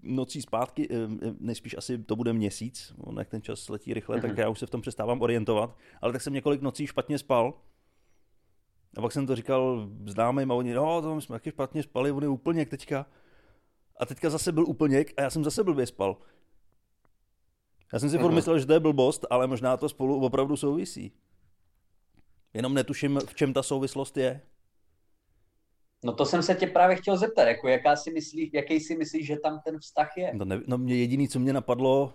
nocí 0.03 0.43
zpátky, 0.43 0.89
eh, 0.91 0.95
eh, 1.29 1.35
nejspíš 1.41 1.77
asi 1.79 1.99
to 1.99 2.17
bude 2.17 2.33
měsíc, 2.33 2.95
on 2.99 3.19
jak 3.19 3.29
ten 3.29 3.43
čas 3.43 3.69
letí 3.69 3.95
rychle, 3.95 4.21
tak 4.21 4.31
Mhm. 4.31 4.41
já 4.41 4.49
už 4.49 4.59
se 4.59 4.67
v 4.67 4.71
tom 4.71 4.81
přestávám 4.81 5.23
orientovat, 5.23 5.77
ale 6.01 6.13
tak 6.13 6.23
jsem 6.23 6.33
několik 6.33 6.63
nocí 6.63 6.87
špatně 6.87 7.19
spal. 7.19 7.55
A 8.97 9.01
pak 9.01 9.13
jsem 9.13 9.27
to 9.27 9.37
říkal 9.37 9.89
známým 10.07 10.51
a 10.51 10.55
oni, 10.55 10.75
no, 10.75 11.03
to 11.03 11.21
jsme 11.21 11.35
taky 11.35 11.51
špatně 11.51 11.83
spali, 11.83 12.11
on 12.13 12.23
je 12.23 12.29
úplněk 12.29 12.69
teďka. 12.69 13.07
A 14.01 14.07
teďka 14.07 14.31
zase 14.31 14.53
byl 14.53 14.65
úplněk 14.69 15.13
a 15.17 15.23
já 15.23 15.31
jsem 15.31 15.45
zase 15.45 15.65
blbě 15.65 15.87
spal. 15.87 16.17
Já 17.93 17.99
jsem 17.99 18.11
si 18.11 18.19
furt 18.19 18.27
Mhm. 18.27 18.35
myslel, 18.35 18.59
že 18.59 18.67
to 18.67 18.73
je 18.73 18.81
blbost, 18.81 19.27
ale 19.31 19.47
možná 19.47 19.77
to 19.77 19.89
spolu 19.89 20.21
opravdu 20.21 20.57
souvisí. 20.57 21.13
Jenom 22.57 22.75
netuším, 22.75 23.21
v 23.27 23.35
čem 23.35 23.53
ta 23.53 23.63
souvislost 23.63 24.17
je. 24.17 24.41
No 26.05 26.13
to 26.13 26.27
jsem 26.27 26.43
se 26.43 26.55
tě 26.55 26.67
právě 26.67 26.97
chtěl 26.97 27.17
zeptat, 27.17 27.45
jako 27.45 27.69
jaká 27.69 27.97
si 27.97 28.11
myslíš, 28.13 28.51
jaký 28.53 28.81
si 28.81 28.97
myslíš, 28.97 29.27
že 29.27 29.37
tam 29.37 29.61
ten 29.65 29.79
vztah 29.79 30.17
je? 30.17 30.31
No, 30.35 30.45
ne, 30.45 30.61
no 30.67 30.79
mě 30.79 30.97
jediný, 30.97 31.29
co 31.29 31.39
mě 31.39 31.53
napadlo, 31.53 32.13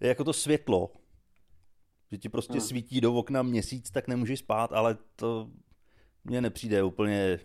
je 0.00 0.08
jako 0.08 0.24
to 0.24 0.32
světlo. 0.32 0.90
Že 2.12 2.18
ti 2.18 2.28
prostě 2.28 2.52
Hmm. 2.52 2.60
svítí 2.60 3.00
do 3.00 3.14
okna 3.14 3.42
měsíc, 3.42 3.90
tak 3.90 4.08
nemůžeš 4.08 4.38
spát, 4.38 4.72
ale 4.72 4.96
to 5.16 5.50
mně 6.24 6.40
nepřijde 6.40 6.82
úplně 6.82 7.40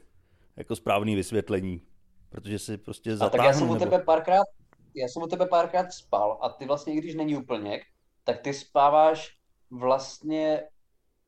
jako 0.56 0.76
správný 0.76 1.16
vysvětlení. 1.16 1.82
Protože 2.30 2.60
si 2.60 2.78
prostě 2.78 3.12
A 3.12 3.16
zatáhnu. 3.16 3.38
tak 3.38 3.46
já 3.48 3.54
jsem 3.54 3.70
u 3.70 3.74
nebo... 3.74 3.86
tebe 3.86 4.04
párkrát, 4.04 4.44
já 4.96 5.08
jsem 5.08 5.24
u 5.24 5.28
tebe 5.28 5.48
párkrát 5.48 5.92
spal 5.94 6.40
a 6.42 6.50
ty 6.50 6.66
vlastně, 6.66 6.94
i 6.94 6.98
když 6.98 7.16
není 7.16 7.36
úplněk, 7.38 7.82
tak 8.24 8.40
ty 8.42 8.54
spáváš 8.54 9.38
vlastně 9.72 10.64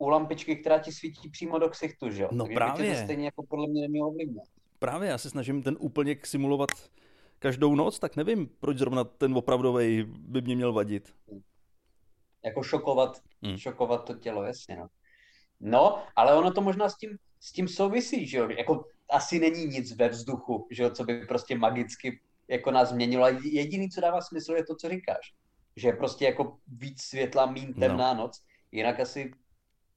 u 0.01 0.09
lampičky, 0.09 0.55
která 0.55 0.79
ti 0.79 0.91
svítí 0.91 1.29
přímo 1.29 1.59
do 1.59 1.69
ksichtu, 1.69 2.09
že 2.09 2.23
jo? 2.23 2.29
No 2.31 2.45
Takže 2.45 2.49
by 2.49 2.53
tě 2.53 2.55
právě. 2.55 2.95
to 2.95 3.03
stejně 3.03 3.25
jako 3.25 3.43
podle 3.43 3.67
mě 3.67 3.81
nemělo 3.81 4.07
ovlivnit. 4.07 4.43
Právě 4.79 5.09
já 5.09 5.17
se 5.17 5.29
snažím 5.29 5.63
ten 5.63 5.77
úplněk 5.79 6.27
simulovat 6.27 6.69
každou 7.39 7.75
noc, 7.75 7.99
tak 7.99 8.15
nevím, 8.15 8.49
proč 8.59 8.77
zrovna 8.77 9.03
ten 9.03 9.37
opravdový 9.37 10.03
by 10.07 10.41
mě 10.41 10.55
měl 10.55 10.73
vadit. 10.73 11.13
Jako 12.45 12.63
šokovat, 12.63 13.21
Hmm. 13.43 13.57
šokovat 13.57 14.05
to 14.05 14.13
tělo, 14.15 14.43
jasně, 14.43 14.75
no. 14.75 14.87
No, 15.59 16.03
ale 16.15 16.35
ono 16.37 16.51
to 16.53 16.61
možná 16.61 16.89
s 16.89 16.97
tím, 16.97 17.17
s 17.39 17.51
tím 17.51 17.67
souvisí, 17.67 18.27
že 18.27 18.37
jo? 18.37 18.49
Jako 18.49 18.85
asi 19.09 19.39
není 19.39 19.65
nic 19.65 19.95
ve 19.95 20.09
vzduchu, 20.09 20.67
že 20.71 20.83
jo, 20.83 20.89
co 20.89 21.03
by 21.03 21.25
prostě 21.25 21.57
magicky 21.57 22.19
jako 22.47 22.71
nás 22.71 22.89
změnilo. 22.89 23.23
A 23.23 23.29
jediný, 23.43 23.89
co 23.89 24.01
dává 24.01 24.21
smysl, 24.21 24.53
je 24.53 24.65
to, 24.65 24.75
co 24.75 24.89
říkáš. 24.89 25.33
Že 25.75 25.87
je 25.87 25.93
prostě 25.93 26.25
jako 26.25 26.57
víc 26.67 27.01
světla, 27.01 27.45
mín 27.45 27.73
temná 27.73 28.13
noc, 28.13 28.41
jinak 28.71 28.99
asi 28.99 29.31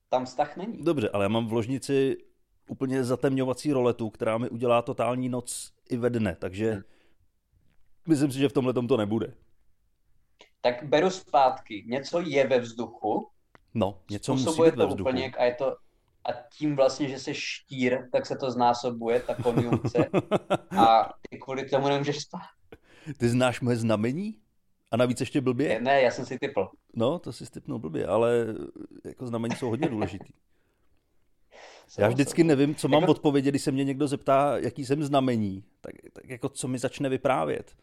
tam 0.09 0.25
vztah 0.25 0.57
není. 0.57 0.83
Dobře, 0.85 1.09
ale 1.09 1.25
já 1.25 1.29
mám 1.29 1.47
v 1.49 1.53
ložnici 1.53 2.17
úplně 2.69 3.05
zatemňovací 3.05 3.73
roletu, 3.73 4.11
která 4.11 4.39
mi 4.39 4.49
udělá 4.49 4.83
totální 4.83 5.29
noc 5.29 5.73
i 5.89 5.97
ve 5.97 6.11
dne, 6.11 6.37
takže 6.41 6.73
Hmm. 6.73 6.83
myslím 8.09 8.33
si, 8.33 8.39
že 8.39 8.49
v 8.49 8.53
tomhle 8.53 8.73
tom 8.73 8.89
to 8.89 8.97
nebude. 8.97 9.35
Tak 10.61 10.83
beru 10.85 11.11
zpátky, 11.11 11.85
něco 11.87 12.21
je 12.21 12.47
ve 12.49 12.59
vzduchu, 12.59 13.29
No, 13.75 14.01
něco 14.11 14.33
musí 14.33 14.63
být 14.63 14.75
ve 14.77 14.87
vzduchu. 14.87 15.03
úplněk 15.11 15.39
a 15.39 15.45
je 15.45 15.55
to 15.55 15.77
a 16.29 16.33
tím 16.59 16.77
vlastně, 16.77 17.09
že 17.09 17.19
se 17.19 17.35
štír, 17.35 18.09
tak 18.13 18.27
se 18.27 18.37
to 18.37 18.51
znásobuje, 18.51 19.21
ta 19.21 19.35
konjunkce 19.35 19.99
a 20.79 21.11
ty 21.31 21.39
kvůli 21.39 21.69
tomu 21.69 21.89
nemůžeš 21.89 22.21
spát. 22.23 22.41
Ty 23.19 23.29
znáš 23.29 23.61
moje 23.61 23.77
znamení? 23.77 24.39
A 24.91 24.97
navíc 24.97 25.21
ještě 25.21 25.41
blbě? 25.41 25.81
Ne, 25.81 26.03
já 26.03 26.11
jsem 26.11 26.27
si 26.27 26.39
typl. 26.39 26.69
No, 26.97 27.19
to 27.19 27.33
si 27.33 27.47
stipnul 27.47 27.79
blbě, 27.79 28.07
ale 28.07 28.47
jako 29.05 29.27
znamení 29.27 29.57
jsou 29.57 29.71
hodně 29.71 29.89
důležitý. 29.89 30.33
Já 31.99 32.09
vždycky 32.09 32.45
nevím, 32.45 32.75
co 32.75 32.89
mám 32.89 33.01
Jako- 33.01 33.13
odpovědět, 33.13 33.51
když 33.51 33.63
se 33.63 33.73
mě 33.73 33.85
někdo 33.85 34.09
zeptá, 34.09 34.59
jaký 34.59 34.87
jsem 34.87 35.03
znamení. 35.03 35.65
Tak, 35.81 35.95
tak 36.13 36.29
jako 36.29 36.49
co 36.49 36.69
mi 36.69 36.79
začne 36.79 37.09
vyprávět. 37.09 37.77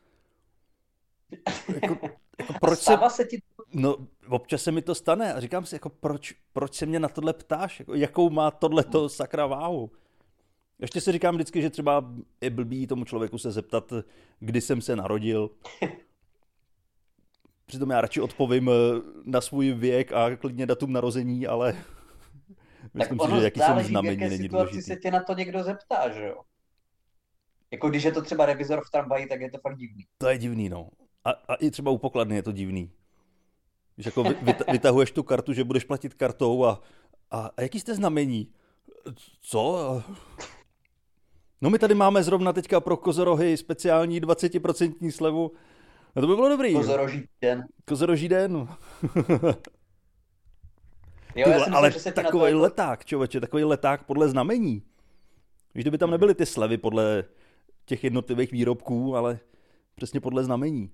Jako, 1.81 1.97
jako 2.39 2.53
proč 2.61 2.79
se, 2.79 2.97
se 3.09 3.25
ti 3.25 3.41
no 3.73 3.95
občas 4.29 4.63
se 4.63 4.71
mi 4.71 4.81
to 4.81 4.95
stane 4.95 5.33
a 5.33 5.39
říkám 5.39 5.65
si, 5.65 5.75
jako 5.75 5.89
proč, 5.89 6.33
proč 6.53 6.73
se 6.73 6.85
mě 6.85 6.99
na 6.99 7.09
tohle 7.09 7.33
ptáš, 7.33 7.79
jako, 7.79 7.95
jakou 7.95 8.29
má 8.29 8.51
tohle 8.51 8.83
to 8.83 9.09
sakra 9.09 9.45
váhu. 9.45 9.91
Ještě 10.79 11.01
si 11.01 11.11
říkám 11.11 11.35
vždycky, 11.35 11.61
že 11.61 11.69
třeba 11.69 12.13
je 12.41 12.49
blbý 12.49 12.87
tomu 12.87 13.05
člověku 13.05 13.37
se 13.37 13.51
zeptat, 13.51 13.93
kdy 14.39 14.61
jsem 14.61 14.81
se 14.81 14.95
narodil. 14.95 15.49
Přitom 17.71 17.89
já 17.89 18.01
radši 18.01 18.21
odpovím 18.21 18.69
eh, 18.69 18.73
na 19.25 19.41
svůj 19.41 19.71
věk 19.71 20.11
a 20.11 20.35
klidně 20.35 20.65
datum 20.65 20.93
narození, 20.93 21.47
ale 21.47 21.75
myslím 22.93 23.17
tak 23.17 23.29
si, 23.29 23.35
že 23.35 23.43
jaký 23.43 23.59
jsem 23.59 23.83
znamení 23.83 24.17
není 24.17 24.47
důležitý. 24.47 24.81
se 24.81 24.95
tě 24.95 25.11
na 25.11 25.23
to 25.23 25.33
někdo 25.33 25.63
zeptá, 25.63 26.09
že 26.09 26.27
jo? 26.27 26.41
Jako 27.71 27.89
když 27.89 28.03
je 28.03 28.11
to 28.11 28.21
třeba 28.21 28.45
revizor 28.45 28.81
v 28.87 28.91
tramvaji, 28.91 29.27
tak 29.27 29.41
je 29.41 29.51
to 29.51 29.57
fakt 29.57 29.77
divný. 29.77 30.05
To 30.17 30.27
je 30.27 30.37
divný, 30.37 30.69
no. 30.69 30.89
A, 31.25 31.31
a 31.31 31.55
i 31.55 31.71
třeba 31.71 31.91
u 31.91 31.97
pokladny 31.97 32.35
je 32.35 32.43
to 32.43 32.51
divný. 32.51 32.91
Když 33.95 34.05
jako 34.05 34.23
vy, 34.23 34.29
vyta- 34.29 34.71
vytahuješ 34.71 35.11
tu 35.11 35.23
kartu, 35.23 35.53
že 35.53 35.63
budeš 35.63 35.83
platit 35.83 36.13
kartou 36.13 36.65
a, 36.65 36.81
a, 37.31 37.51
a 37.57 37.61
jaký 37.61 37.79
jste 37.79 37.95
znamení? 37.95 38.47
Co? 39.41 40.03
No 41.61 41.69
my 41.69 41.79
tady 41.79 41.95
máme 41.95 42.23
zrovna 42.23 42.53
teďka 42.53 42.79
pro 42.79 42.97
kozorohy 42.97 43.57
speciální 43.57 44.21
20% 44.21 45.11
slevu. 45.11 45.51
No 46.15 46.21
to 46.21 46.27
by 46.27 46.35
bylo 46.35 46.49
dobrý. 46.49 46.73
Kozoroží 46.73 47.27
den. 47.41 47.63
Kozoroží 47.85 48.27
den. 48.29 48.67
Jo, 51.35 51.45
Ty 51.45 51.49
já 51.49 51.57
vole, 51.57 51.59
si 51.59 51.69
myslím, 51.69 51.75
ale 51.75 51.89
na 51.89 51.95
to 52.03 52.11
takový 52.11 52.51
jako... 52.51 52.61
leták, 52.61 53.05
člověče, 53.05 53.39
takový 53.39 53.63
leták 53.63 54.03
podle 54.03 54.29
znamení. 54.29 54.83
Víš, 55.75 55.83
kdyby 55.83 55.97
tam 55.97 56.11
nebyly 56.11 56.35
ty 56.35 56.45
slevy 56.45 56.77
podle 56.77 57.23
těch 57.85 58.03
jednotlivých 58.03 58.51
výrobků, 58.51 59.15
ale 59.15 59.39
přesně 59.95 60.19
podle 60.19 60.43
znamení. 60.43 60.91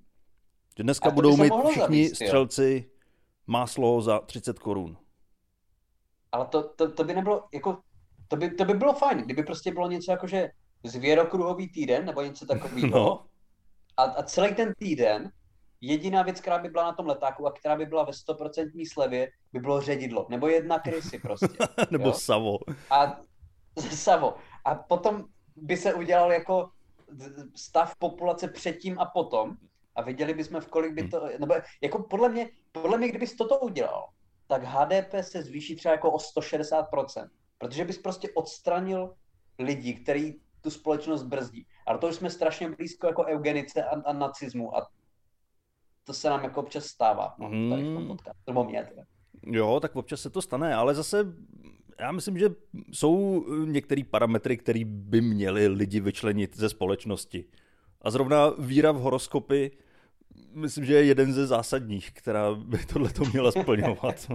Že 0.77 0.83
dneska 0.83 1.09
budou 1.09 1.37
mít 1.37 1.53
všichni 1.69 2.03
zavést, 2.03 2.21
jo. 2.21 2.27
střelci 2.27 2.89
máslo 3.47 4.01
za 4.01 4.19
30 4.19 4.59
korun. 4.59 4.97
Ale 6.31 6.45
to, 6.45 6.63
to, 6.63 6.91
to 6.91 7.03
by 7.03 7.13
nebylo, 7.13 7.43
jako, 7.53 7.77
to 8.27 8.35
by, 8.35 8.51
to 8.51 8.65
by 8.65 8.73
bylo 8.73 8.93
fajn, 8.93 9.17
kdyby 9.17 9.43
prostě 9.43 9.71
bylo 9.71 9.89
něco 9.89 10.11
jako, 10.11 10.27
že 10.27 10.51
zvěrokruhový 10.83 11.69
týden, 11.69 12.05
nebo 12.05 12.21
něco 12.21 12.45
takového. 12.53 12.87
No, 12.89 13.25
A, 13.97 14.03
a 14.03 14.23
celý 14.23 14.55
ten 14.55 14.73
týden, 14.79 15.31
jediná 15.81 16.23
věc, 16.23 16.41
která 16.41 16.59
by 16.59 16.69
byla 16.69 16.83
na 16.83 16.93
tom 16.93 17.07
letáku 17.07 17.47
a 17.47 17.51
která 17.51 17.75
by 17.75 17.85
byla 17.85 18.03
ve 18.03 18.11
100% 18.11 18.93
slevě, 18.93 19.31
by 19.53 19.59
bylo 19.59 19.81
ředidlo. 19.81 20.27
Nebo 20.29 20.47
jedna 20.47 20.79
krysy 20.79 21.19
prostě. 21.19 21.57
nebo 21.91 22.07
Jo? 22.07 22.13
savo. 22.13 22.57
A 22.89 23.19
Savo. 23.89 24.35
A 24.65 24.75
potom 24.75 25.25
by 25.55 25.77
se 25.77 25.93
udělal 25.93 26.31
jako 26.31 26.69
stav 27.55 27.95
populace 27.95 28.47
předtím 28.47 28.99
a 28.99 29.05
potom 29.05 29.57
a 29.95 30.01
viděli 30.01 30.33
bychom, 30.33 30.61
v 30.61 30.67
kolik 30.67 30.93
by 30.93 31.07
to, 31.07 31.29
nebo 31.39 31.55
jako 31.81 32.03
podle 32.03 32.29
mě, 32.29 32.49
podle 32.71 32.97
mě, 32.97 33.07
kdybys 33.07 33.35
toto 33.35 33.59
udělal, 33.59 34.09
tak 34.47 34.63
HDP 34.63 35.13
se 35.21 35.43
zvýší 35.43 35.75
třeba 35.75 35.91
jako 35.91 36.11
o 36.11 36.17
160%, 36.17 37.29
protože 37.57 37.85
bys 37.85 37.97
prostě 37.97 38.29
odstranil 38.33 39.13
lidi, 39.59 39.93
který 39.93 40.33
tu 40.61 40.69
společnost 40.69 41.23
brzdí. 41.23 41.67
Ale 41.87 41.97
to 41.97 42.07
už 42.07 42.15
jsme 42.15 42.29
strašně 42.29 42.69
blízko 42.69 43.07
jako 43.07 43.25
eugenice 43.25 43.83
a, 43.83 44.01
a 44.01 44.13
nacismu 44.13 44.77
a 44.77 44.87
to 46.03 46.13
se 46.13 46.29
nám 46.29 46.43
jako 46.43 46.59
občas 46.61 46.85
stává. 46.85 47.35
No, 47.39 47.49
tady 47.69 47.83
v 47.83 47.85
tom 47.85 47.97
Hmm. 47.97 48.07
podcastu. 48.07 48.41
Nebo 48.47 48.63
mě 48.63 48.85
teda. 48.89 49.03
Jo, 49.45 49.79
tak 49.79 49.95
občas 49.95 50.21
se 50.21 50.29
to 50.29 50.41
stane, 50.41 50.75
ale 50.75 50.95
zase 50.95 51.25
já 51.99 52.11
myslím, 52.11 52.37
že 52.37 52.49
jsou 52.91 53.45
některé 53.65 54.01
parametry, 54.09 54.57
které 54.57 54.81
by 54.85 55.21
měly 55.21 55.67
lidi 55.67 55.99
vyčlenit 55.99 56.57
ze 56.57 56.69
společnosti. 56.69 57.45
A 58.01 58.11
zrovna 58.11 58.49
víra 58.59 58.91
v 58.91 58.95
horoskopy, 58.95 59.71
myslím, 60.53 60.85
že 60.85 60.93
je 60.93 61.03
jeden 61.03 61.33
ze 61.33 61.47
zásadních, 61.47 62.11
která 62.11 62.53
by 62.55 62.77
tohle 62.85 63.09
to 63.09 63.23
měla 63.25 63.51
splňovat. 63.61 64.31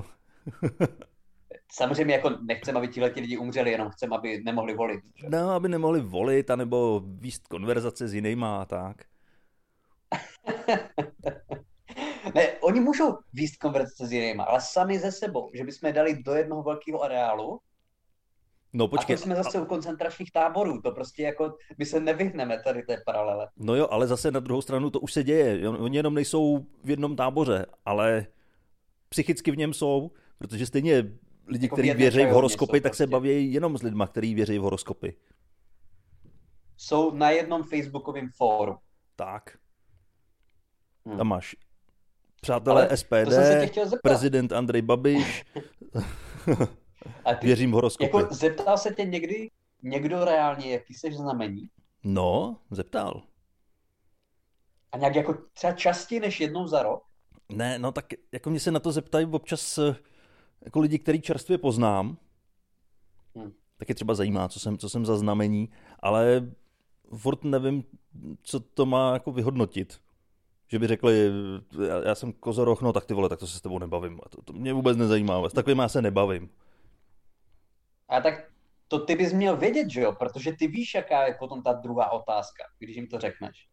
Samozřejmě 1.73 2.15
jako 2.15 2.31
nechcem, 2.31 2.77
aby 2.77 2.89
tihle 2.89 3.13
lidi 3.17 3.39
umřeli, 3.39 3.71
jenom 3.71 3.91
chcem, 3.91 4.13
aby 4.13 4.43
nemohli 4.45 4.75
volit. 4.75 5.01
Že? 5.15 5.27
No, 5.29 5.51
aby 5.51 5.69
nemohli 5.69 6.01
volit, 6.01 6.51
anebo 6.51 7.03
výst 7.05 7.47
konverzace 7.47 8.09
s 8.09 8.15
jinýma 8.15 8.63
a 8.63 8.65
tak. 8.65 8.97
ne, 12.35 12.53
oni 12.61 12.81
můžou 12.81 13.19
výst 13.33 13.57
konverzace 13.57 14.07
s 14.07 14.13
jinýma, 14.13 14.45
ale 14.45 14.61
sami 14.61 14.99
ze 14.99 15.13
sebou, 15.13 15.51
že 15.55 15.65
bychom 15.65 15.87
je 15.87 15.93
dali 15.93 16.23
do 16.23 16.35
jednoho 16.35 16.63
velkého 16.63 17.03
areálu 17.03 17.61
No 18.75 18.89
počkej. 18.89 19.15
A 19.15 19.17
to 19.17 19.23
jsme 19.23 19.35
zase 19.35 19.61
u 19.61 19.65
koncentračních 19.65 20.33
táborů, 20.33 20.81
to 20.81 20.91
prostě 20.91 21.23
jako, 21.23 21.57
my 21.79 21.87
se 21.87 22.01
nevyhneme 22.01 22.63
tady 22.65 22.83
té 22.83 23.03
paralele. 23.07 23.49
No 23.57 23.75
jo, 23.75 23.89
ale 23.91 24.07
zase 24.07 24.31
na 24.31 24.41
druhou 24.41 24.63
stranu 24.63 24.91
to 24.91 25.01
už 25.01 25.13
se 25.13 25.25
děje. 25.25 25.69
Oni 25.69 25.97
jenom 25.97 26.15
nejsou 26.15 26.67
v 26.85 26.91
jednom 26.91 27.17
táboře, 27.17 27.67
ale 27.85 28.27
psychicky 29.09 29.51
v 29.51 29.57
něm 29.57 29.73
jsou, 29.75 30.11
protože 30.39 30.67
stejně 30.67 31.05
lidi, 31.47 31.67
jako 31.67 31.77
kteří 31.77 31.95
věří 31.95 32.25
v 32.25 32.29
horoskopy, 32.29 32.81
tak 32.81 32.91
prostě. 32.91 33.05
se 33.05 33.07
baví 33.07 33.53
jenom 33.53 33.79
s 33.79 33.83
lidma, 33.83 34.07
kteří 34.07 34.35
věří 34.35 34.59
v 34.59 34.63
horoskopy. 34.63 35.17
Jsou 36.77 37.15
na 37.15 37.31
jednom 37.31 37.63
facebookovém 37.63 38.29
fóru. 38.37 38.79
Tak. 39.17 39.59
Hmm. 41.07 41.19
Tam 41.19 41.29
máš 41.29 41.57
přátelé 42.41 42.89
Ale 42.89 42.97
SPD, 42.97 44.01
prezident 44.03 44.53
Andrej 44.53 44.83
Babiš. 44.83 45.45
A 47.25 47.35
ty, 47.35 47.47
Věřím 47.47 47.73
horoskopy. 47.73 48.17
Jako 48.17 48.35
zeptal 48.35 48.79
se 48.79 48.95
tě 48.95 49.05
někdy 49.05 49.51
někdo 49.83 50.25
reálně, 50.25 50.73
jaký 50.73 50.95
jsi 50.95 51.13
znamení? 51.13 51.69
No, 52.05 52.57
zeptal. 52.71 53.23
A 54.93 54.99
nějak 54.99 55.15
jako 55.15 55.35
třeba 55.53 55.73
častěji 55.73 56.21
než 56.21 56.41
jednou 56.41 56.67
za 56.67 56.83
rok? 56.83 57.05
Ne, 57.49 57.79
no 57.79 57.93
tak 57.93 58.07
jako 58.33 58.51
mě 58.51 58.61
se 58.61 58.71
na 58.71 58.81
to 58.81 58.93
zeptají 58.93 59.27
občas 59.27 59.79
jako 60.65 60.81
lidi, 60.81 60.99
který 60.99 61.21
čerstvě 61.21 61.59
poznám. 61.59 62.17
Hmm. 63.35 63.53
Tak 63.77 63.89
je 63.89 63.95
třeba 63.95 64.15
zajímá, 64.15 64.49
co 64.49 64.61
jsem, 64.61 64.79
co 64.79 64.89
jsem 64.89 65.07
za 65.07 65.17
znamení, 65.17 65.69
ale 66.01 66.51
furt 67.17 67.45
nevím, 67.45 67.85
co 68.43 68.61
to 68.61 68.87
má 68.87 69.13
jako 69.13 69.33
vyhodnotit. 69.33 70.01
Že 70.69 70.79
by 70.79 70.87
řekli, 70.87 71.31
já, 71.89 72.09
já 72.09 72.15
jsem 72.15 72.33
kozoroch, 72.33 72.83
no 72.83 72.93
tak 72.93 73.05
ty 73.05 73.15
vole, 73.15 73.29
tak 73.29 73.39
to 73.39 73.47
se 73.47 73.59
s 73.59 73.61
tebou 73.61 73.79
nebavím. 73.79 74.21
To, 74.31 74.43
to 74.43 74.53
mě 74.53 74.73
vůbec 74.73 74.97
nezajímá, 74.97 75.49
s 75.49 75.53
takovým 75.53 75.79
já 75.79 75.89
se 75.89 76.03
nebavím. 76.03 76.51
A 78.09 78.21
tak 78.21 78.53
to 78.89 78.99
ty 78.99 79.17
bys 79.17 79.33
měl 79.33 79.57
vědět, 79.57 79.91
že 79.91 80.01
jo? 80.01 80.13
Protože 80.13 80.53
ty 80.53 80.67
víš, 80.67 80.95
jaká 80.95 81.27
je 81.27 81.35
potom 81.35 81.63
ta 81.63 81.73
druhá 81.73 82.11
otázka, 82.11 82.65
když 82.79 82.97
jim 82.97 83.07
to 83.07 83.19
řekneš. 83.19 83.69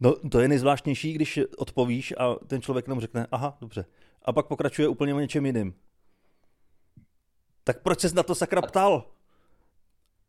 No, 0.00 0.14
to 0.30 0.40
je 0.40 0.48
nejzvláštnější, 0.48 1.12
když 1.12 1.40
odpovíš 1.58 2.14
a 2.18 2.34
ten 2.34 2.62
člověk 2.62 2.88
nám 2.88 3.00
řekne, 3.00 3.26
aha, 3.30 3.58
dobře. 3.60 3.84
A 4.28 4.32
pak 4.32 4.46
pokračuje 4.46 4.88
úplně 4.88 5.14
o 5.14 5.20
něčem 5.20 5.46
jiným. 5.46 5.74
Tak 7.64 7.82
proč 7.82 8.00
ses 8.00 8.12
na 8.12 8.22
to 8.22 8.34
sakra 8.34 8.62
ptal? 8.62 9.04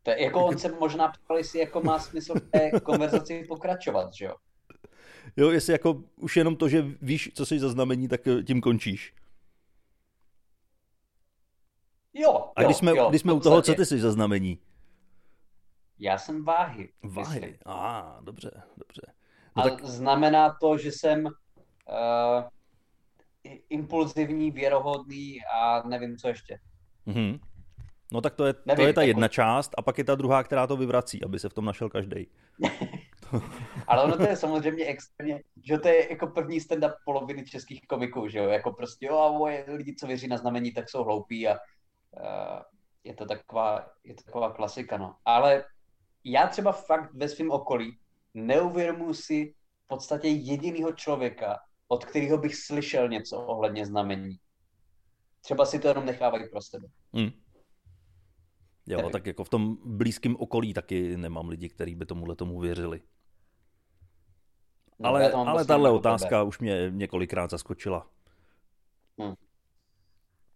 To 0.04 0.12
je, 0.12 0.24
jako 0.24 0.46
on 0.46 0.58
se 0.58 0.72
možná 0.72 1.08
ptal, 1.08 1.38
jestli 1.38 1.60
jako 1.60 1.82
má 1.82 2.00
smysl 2.00 2.34
v 2.36 2.50
té 2.52 2.80
konverzaci 2.84 3.46
pokračovat, 3.48 4.14
že 4.14 4.26
jo? 4.26 4.36
Jo, 5.38 5.50
jestli 5.50 5.74
jako 5.74 6.04
už 6.16 6.38
jenom 6.38 6.56
to, 6.56 6.70
že 6.70 6.86
víš, 7.02 7.32
co 7.36 7.46
jsi 7.46 7.60
za 7.60 7.70
znamení, 7.70 8.08
tak 8.08 8.22
tím 8.48 8.62
končíš. 8.62 9.14
Jo, 12.14 12.52
A 12.56 12.64
když 12.64 12.78
jsme, 12.78 12.92
jo, 12.92 13.10
když 13.10 13.22
jsme 13.22 13.34
u 13.34 13.40
toho, 13.40 13.62
co 13.62 13.74
ty 13.74 13.86
jsi 13.86 14.00
za 14.00 14.12
znamení? 14.12 14.60
Já 16.00 16.18
jsem 16.18 16.46
váhy. 16.46 16.90
Váhy, 17.04 17.60
a 17.66 18.00
ah, 18.00 18.24
dobře, 18.24 18.52
dobře. 18.78 19.02
No 19.56 19.64
a 19.64 19.70
tak... 19.70 19.86
znamená 19.86 20.58
to, 20.62 20.78
že 20.78 20.92
jsem 20.92 21.26
uh, 21.26 21.32
impulzivní, 23.70 24.52
věrohodný 24.52 25.40
a 25.54 25.88
nevím, 25.88 26.18
co 26.18 26.28
ještě. 26.28 26.60
Mm-hmm. 27.08 27.40
No 28.12 28.22
tak 28.22 28.36
to 28.36 28.46
je, 28.46 28.54
nevím, 28.66 28.84
to 28.84 28.88
je 28.88 28.94
ta 28.94 29.02
jedna 29.02 29.26
jako... 29.26 29.34
část 29.34 29.72
a 29.78 29.82
pak 29.82 29.98
je 29.98 30.04
ta 30.04 30.16
druhá, 30.16 30.44
která 30.44 30.68
to 30.68 30.78
vyvrací, 30.78 31.24
aby 31.24 31.40
se 31.40 31.50
v 31.50 31.54
tom 31.54 31.66
našel 31.66 31.90
každý. 31.90 32.28
Ale 33.88 34.04
ono 34.04 34.18
to 34.18 34.24
je 34.24 34.36
samozřejmě 34.36 34.86
extrémně, 34.86 35.44
že 35.64 35.78
to 35.78 35.88
je 35.88 36.10
jako 36.10 36.28
první 36.28 36.60
stand-up 36.60 36.94
poloviny 37.06 37.46
českých 37.46 37.88
komiků, 37.88 38.28
že 38.28 38.40
jo, 38.40 38.50
jako 38.50 38.72
prostě 38.72 39.06
jo 39.06 39.18
a 39.18 39.32
moje 39.32 39.66
lidi, 39.68 39.96
co 39.96 40.08
věří 40.08 40.28
na 40.28 40.38
znamení, 40.38 40.72
tak 40.72 40.90
jsou 40.90 41.04
hloupí 41.04 41.48
a 41.48 41.58
Eh, 42.18 42.62
je 43.04 43.14
to 43.14 43.26
taková, 43.26 43.90
je 44.04 44.16
to 44.16 44.24
taková 44.24 44.52
klasika, 44.52 44.98
no. 44.98 45.16
Ale 45.26 45.66
já 46.24 46.48
třeba 46.48 46.72
fakt 46.72 47.14
ve 47.14 47.30
svém 47.30 47.52
okolí 47.52 47.98
neuvědomuji 48.34 49.14
si 49.14 49.54
v 49.86 49.88
podstatě 49.88 50.28
jediného 50.28 50.92
člověka, 50.92 51.60
od 51.92 52.06
kterého 52.06 52.38
bych 52.38 52.56
slyšel 52.56 53.10
něco 53.10 53.38
ohledně 53.38 53.86
znamení. 53.86 54.40
Třeba 55.42 55.66
si 55.66 55.80
to 55.80 55.88
jenom 55.88 56.06
nechávají 56.06 56.50
pro 56.50 56.62
sebe. 56.62 56.88
Hmm. 57.14 57.32
Jo, 58.88 58.98
Tedy. 58.98 59.12
tak 59.12 59.26
jako 59.26 59.44
v 59.44 59.50
tom 59.50 59.78
blízkém 59.86 60.36
okolí 60.36 60.74
taky 60.74 61.18
nemám 61.18 61.50
lidi, 61.50 61.70
kteří 61.70 61.96
by 61.96 62.06
tomuhle 62.06 62.36
tomu 62.36 62.60
věřili. 62.60 63.02
No, 65.00 65.10
ale 65.10 65.32
ale 65.32 65.66
tahle 65.66 65.92
otázka 65.92 66.30
tebe. 66.30 66.44
už 66.44 66.60
mě 66.60 66.88
několikrát 66.90 67.50
zaskočila. 67.50 68.08
Hmm. 69.20 69.34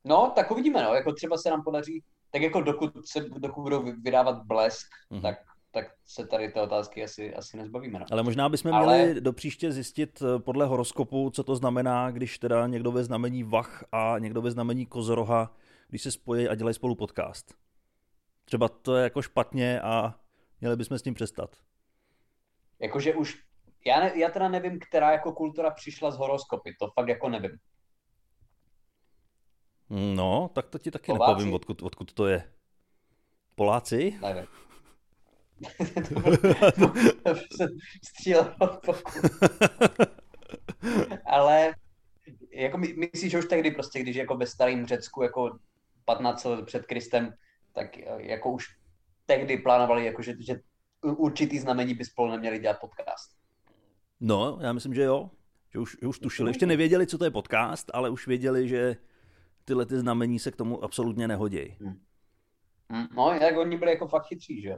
No, 0.06 0.32
tak 0.36 0.52
uvidíme, 0.52 0.84
no. 0.84 0.94
Jako 0.94 1.14
třeba 1.14 1.38
se 1.38 1.50
nám 1.50 1.64
podaří, 1.64 2.04
tak 2.32 2.42
jako 2.42 2.62
dokud, 2.62 3.08
se, 3.08 3.20
dokud 3.20 3.62
budou 3.62 3.84
vydávat 4.02 4.46
blesk, 4.46 4.88
mm-hmm. 5.12 5.22
tak, 5.22 5.36
tak 5.74 5.86
se 6.06 6.28
tady 6.28 6.52
ty 6.52 6.60
otázky 6.60 7.04
asi, 7.04 7.36
asi 7.36 7.58
nezbavíme. 7.58 8.00
No. 8.00 8.06
Ale 8.12 8.24
možná 8.24 8.50
bychom 8.50 8.74
Ale... 8.74 8.98
měli 8.98 9.22
do 9.22 9.34
příště 9.34 9.72
zjistit 9.72 10.22
eh, 10.22 10.40
podle 10.40 10.66
horoskopu, 10.66 11.30
co 11.30 11.44
to 11.44 11.56
znamená, 11.56 12.12
když 12.12 12.40
teda 12.40 12.68
někdo 12.68 12.92
ve 12.92 13.04
znamení 13.04 13.44
Vach 13.44 13.84
a 13.92 14.16
někdo 14.20 14.42
ve 14.42 14.52
znamení 14.52 14.86
Kozoroha, 14.86 15.56
když 15.90 16.02
se 16.02 16.12
spojí 16.12 16.50
a 16.50 16.56
dělají 16.56 16.74
spolu 16.74 16.96
podcast. 16.96 17.56
Třeba 18.46 18.70
to 18.70 18.96
je 18.96 19.04
jako 19.04 19.22
špatně 19.22 19.82
a 19.82 20.20
měli 20.62 20.76
bychom 20.76 21.00
s 21.00 21.02
tím 21.02 21.14
přestat. 21.14 21.56
Jakože 22.80 23.16
už, 23.16 23.44
já, 23.86 24.00
ne, 24.00 24.20
já 24.20 24.30
teda 24.30 24.50
nevím, 24.50 24.80
která 24.80 25.12
jako 25.12 25.32
kultura 25.32 25.72
přišla 25.72 26.12
z 26.12 26.18
horoskopy, 26.18 26.76
to 26.80 26.88
fakt 27.00 27.08
jako 27.08 27.30
nevím. 27.30 27.58
No, 29.90 30.50
tak 30.54 30.70
to 30.70 30.80
ti 30.80 30.92
taky 30.92 31.06
Poláci? 31.06 31.32
nepovím, 31.32 31.54
odkud, 31.54 31.82
odkud 31.82 32.14
to 32.14 32.28
je. 32.28 32.54
Poláci? 33.56 34.20
Nevím. 34.22 34.48
to 36.80 36.94
střílel 38.04 38.56
Ale 41.26 41.74
jako 42.52 42.78
my, 42.78 42.94
myslíš, 42.94 43.32
že 43.32 43.40
už 43.40 43.46
tehdy 43.46 43.72
prostě, 43.72 44.00
když 44.00 44.16
jako 44.16 44.38
ve 44.38 44.48
starém 44.48 44.86
Řecku 44.86 45.24
jako 45.24 45.60
15 46.06 46.44
let 46.44 46.66
před 46.66 46.86
Kristem, 46.86 47.34
tak 47.74 47.98
jako 48.18 48.52
už 48.52 48.66
tehdy 49.26 49.58
plánovali, 49.58 50.06
jako, 50.06 50.22
že, 50.22 50.34
že 50.40 50.60
určitý 51.04 51.60
znamení 51.60 51.94
by 51.94 52.06
spolu 52.06 52.32
neměli 52.32 52.60
dělat 52.60 52.80
podcast. 52.80 53.32
No, 54.20 54.60
já 54.62 54.74
myslím, 54.74 54.94
že 54.94 55.04
jo. 55.04 55.30
Že 55.74 55.80
už, 55.80 55.98
že 56.02 56.08
už 56.08 56.20
tušili. 56.20 56.50
Ještě 56.50 56.66
nevěděli, 56.66 57.08
co 57.08 57.18
to 57.18 57.26
je 57.26 57.32
podcast, 57.32 57.92
ale 57.94 58.10
už 58.10 58.28
věděli, 58.28 58.68
že 58.68 58.96
tyhle 59.66 59.86
ty 59.86 60.00
znamení 60.00 60.40
se 60.40 60.52
k 60.52 60.56
tomu 60.56 60.84
absolutně 60.84 61.28
nehodí. 61.28 61.78
Hmm. 61.82 62.00
hmm. 62.90 63.08
No, 63.16 63.34
jak 63.34 63.58
oni 63.58 63.78
byli 63.78 63.92
jako 63.92 64.08
fakt 64.08 64.26
chytří, 64.26 64.62
že 64.62 64.76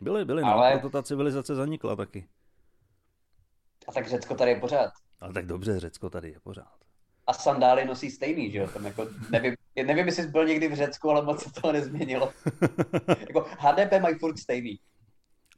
Byli, 0.00 0.24
byli, 0.24 0.42
no, 0.42 0.48
Ale... 0.48 0.70
proto 0.70 0.90
ta 0.90 1.02
civilizace 1.02 1.54
zanikla 1.54 1.96
taky. 1.96 2.28
A 3.88 3.92
tak 3.92 4.08
Řecko 4.08 4.34
tady 4.34 4.50
je 4.50 4.60
pořád. 4.60 4.90
Ale 5.20 5.32
tak 5.32 5.46
dobře, 5.46 5.80
Řecko 5.80 6.10
tady 6.10 6.30
je 6.30 6.40
pořád. 6.40 6.76
A 7.26 7.32
sandály 7.32 7.84
nosí 7.84 8.10
stejný, 8.10 8.50
že 8.50 8.58
jo? 8.58 8.68
Tam 8.68 8.86
jako, 8.86 9.08
nevím, 9.30 9.54
nevím, 9.76 10.06
jestli 10.06 10.22
jsi 10.22 10.28
byl 10.28 10.46
někdy 10.46 10.68
v 10.68 10.74
Řecku, 10.74 11.10
ale 11.10 11.22
moc 11.22 11.42
se 11.42 11.50
to 11.52 11.72
nezměnilo. 11.72 12.32
jako 13.20 13.46
HDP 13.58 14.00
mají 14.00 14.18
furt 14.18 14.38
stejný. 14.38 14.80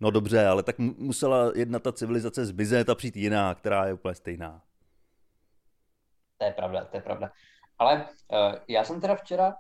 No 0.01 0.11
dobře, 0.11 0.47
ale 0.47 0.63
tak 0.63 0.79
musela 0.79 1.53
jedna 1.55 1.79
ta 1.79 1.93
civilizace 1.93 2.47
zmizet 2.47 2.89
a 2.89 2.95
přijít 2.95 3.17
jiná, 3.17 3.55
která 3.55 3.87
je 3.87 3.93
úplně 3.93 4.15
stejná. 4.15 4.63
To 6.39 6.45
je 6.45 6.53
pravda, 6.53 6.85
to 6.85 6.97
je 6.97 7.01
pravda. 7.01 7.31
Ale 7.79 8.05
uh, 8.05 8.55
já 8.69 8.85
jsem 8.85 9.01
teda 9.01 9.15
včera, 9.15 9.55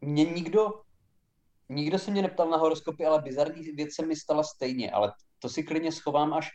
mě 0.00 0.24
nikdo, 0.24 0.82
nikdo 1.68 1.98
se 1.98 2.10
mě 2.10 2.22
neptal 2.22 2.50
na 2.50 2.56
horoskopy, 2.56 3.06
ale 3.06 3.22
bizarní 3.22 3.62
věc 3.62 3.94
se 3.94 4.06
mi 4.06 4.16
stala 4.16 4.42
stejně, 4.42 4.90
ale 4.90 5.12
to 5.38 5.48
si 5.48 5.62
klidně 5.62 5.92
schovám 5.92 6.34
až 6.34 6.50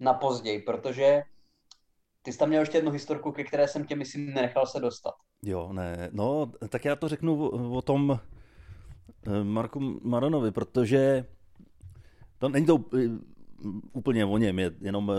na 0.00 0.14
později, 0.14 0.62
protože 0.62 1.22
ty 2.22 2.32
jsi 2.32 2.38
tam 2.38 2.48
měl 2.48 2.60
ještě 2.60 2.78
jednu 2.78 2.90
historku, 2.90 3.32
ke 3.32 3.44
které 3.44 3.68
jsem 3.68 3.84
tě, 3.84 3.96
myslím, 3.96 4.34
nenechal 4.34 4.66
se 4.66 4.80
dostat. 4.80 5.14
Jo, 5.42 5.72
ne, 5.72 6.08
no, 6.12 6.52
tak 6.68 6.84
já 6.84 6.96
to 6.96 7.08
řeknu 7.08 7.48
o, 7.76 7.82
tom 7.82 8.20
eh, 9.26 9.44
Marku 9.44 10.00
Maronovi, 10.02 10.50
protože 10.50 11.26
to 12.38 12.48
není 12.48 12.66
to 12.66 12.84
eh, 12.94 13.08
úplně 13.92 14.24
o 14.24 14.38
něm, 14.38 14.58
je 14.58 14.72
jenom, 14.80 15.12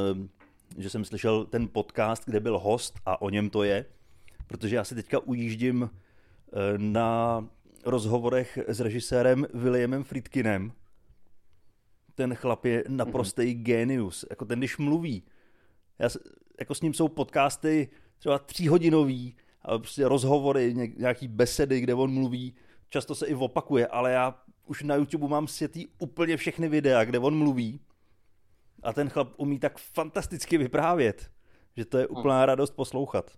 že 0.77 0.89
jsem 0.89 1.05
slyšel 1.05 1.45
ten 1.45 1.67
podcast, 1.67 2.25
kde 2.25 2.39
byl 2.39 2.59
host 2.59 2.99
a 3.05 3.21
o 3.21 3.29
něm 3.29 3.49
to 3.49 3.63
je, 3.63 3.85
protože 4.47 4.75
já 4.75 4.83
si 4.83 4.95
teďka 4.95 5.19
ujíždím 5.19 5.89
eh, 5.89 6.77
na 6.77 7.47
rozhovorech 7.85 8.59
s 8.67 8.79
režisérem 8.79 9.47
Williamem 9.53 10.03
Friedkinem. 10.03 10.71
Ten 12.15 12.35
chlap 12.35 12.65
je 12.65 12.83
naprostý 12.87 13.41
mm-hmm. 13.41 13.63
genius. 13.63 14.25
Jako 14.29 14.45
ten, 14.45 14.59
když 14.59 14.77
mluví, 14.77 15.23
já, 15.99 16.09
jako 16.59 16.75
s 16.75 16.81
ním 16.81 16.93
jsou 16.93 17.07
podcasty 17.07 17.89
třeba 18.17 18.39
tříhodinový 18.39 19.35
a 19.61 19.77
prostě 19.77 20.07
rozhovory, 20.07 20.73
nějaký 20.97 21.27
besedy, 21.27 21.79
kde 21.79 21.93
on 21.93 22.13
mluví, 22.13 22.55
často 22.89 23.15
se 23.15 23.27
i 23.27 23.35
opakuje, 23.35 23.87
ale 23.87 24.11
já 24.11 24.43
už 24.65 24.83
na 24.83 24.95
YouTube 24.95 25.27
mám 25.27 25.47
světý 25.47 25.87
úplně 25.99 26.37
všechny 26.37 26.69
videa, 26.69 27.03
kde 27.03 27.19
on 27.19 27.37
mluví 27.37 27.79
a 28.83 28.93
ten 28.93 29.09
chlap 29.09 29.33
umí 29.37 29.59
tak 29.59 29.77
fantasticky 29.77 30.57
vyprávět, 30.57 31.31
že 31.77 31.85
to 31.85 31.97
je 31.97 32.07
úplná 32.07 32.45
radost 32.45 32.71
poslouchat. 32.75 33.31